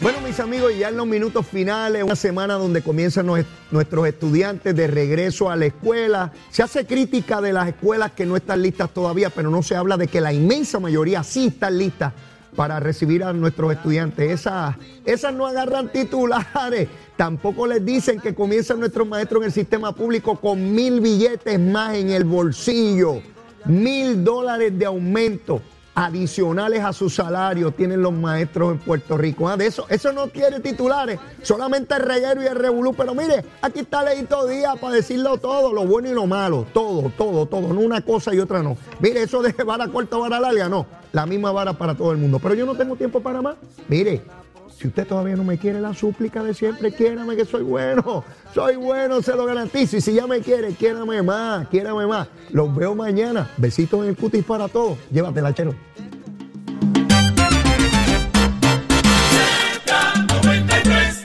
[0.00, 3.26] Bueno, mis amigos, ya en los minutos finales, una semana donde comienzan
[3.70, 6.32] nuestros estudiantes de regreso a la escuela.
[6.50, 9.96] Se hace crítica de las escuelas que no están listas todavía, pero no se habla
[9.96, 12.12] de que la inmensa mayoría sí están listas
[12.54, 14.30] para recibir a nuestros estudiantes.
[14.30, 16.88] Esas, esas no agarran titulares.
[17.16, 21.94] Tampoco les dicen que comienzan nuestros maestros en el sistema público con mil billetes más
[21.94, 23.20] en el bolsillo,
[23.66, 25.60] mil dólares de aumento
[25.94, 29.48] adicionales a su salario tienen los maestros en Puerto Rico.
[29.48, 32.94] Ah, de eso, eso no quiere titulares, solamente el reguero y el revolú.
[32.94, 37.10] Pero mire, aquí está Leito Díaz para decirlo todo, lo bueno y lo malo, todo,
[37.16, 38.76] todo, todo, no una cosa y otra no.
[39.00, 42.38] Mire, eso de vara corta, vara larga, no, la misma vara para todo el mundo.
[42.40, 43.56] Pero yo no tengo tiempo para más.
[43.88, 44.22] Mire,
[44.76, 48.76] si usted todavía no me quiere, la súplica de siempre, quiérame que soy bueno, soy
[48.76, 49.96] bueno, se lo garantizo.
[49.96, 52.28] Y si ya me quiere, quiérame más, quiérame más.
[52.50, 53.48] Los veo mañana.
[53.56, 54.98] Besitos en el cutis para todos.
[55.12, 55.74] Llévatela, chero.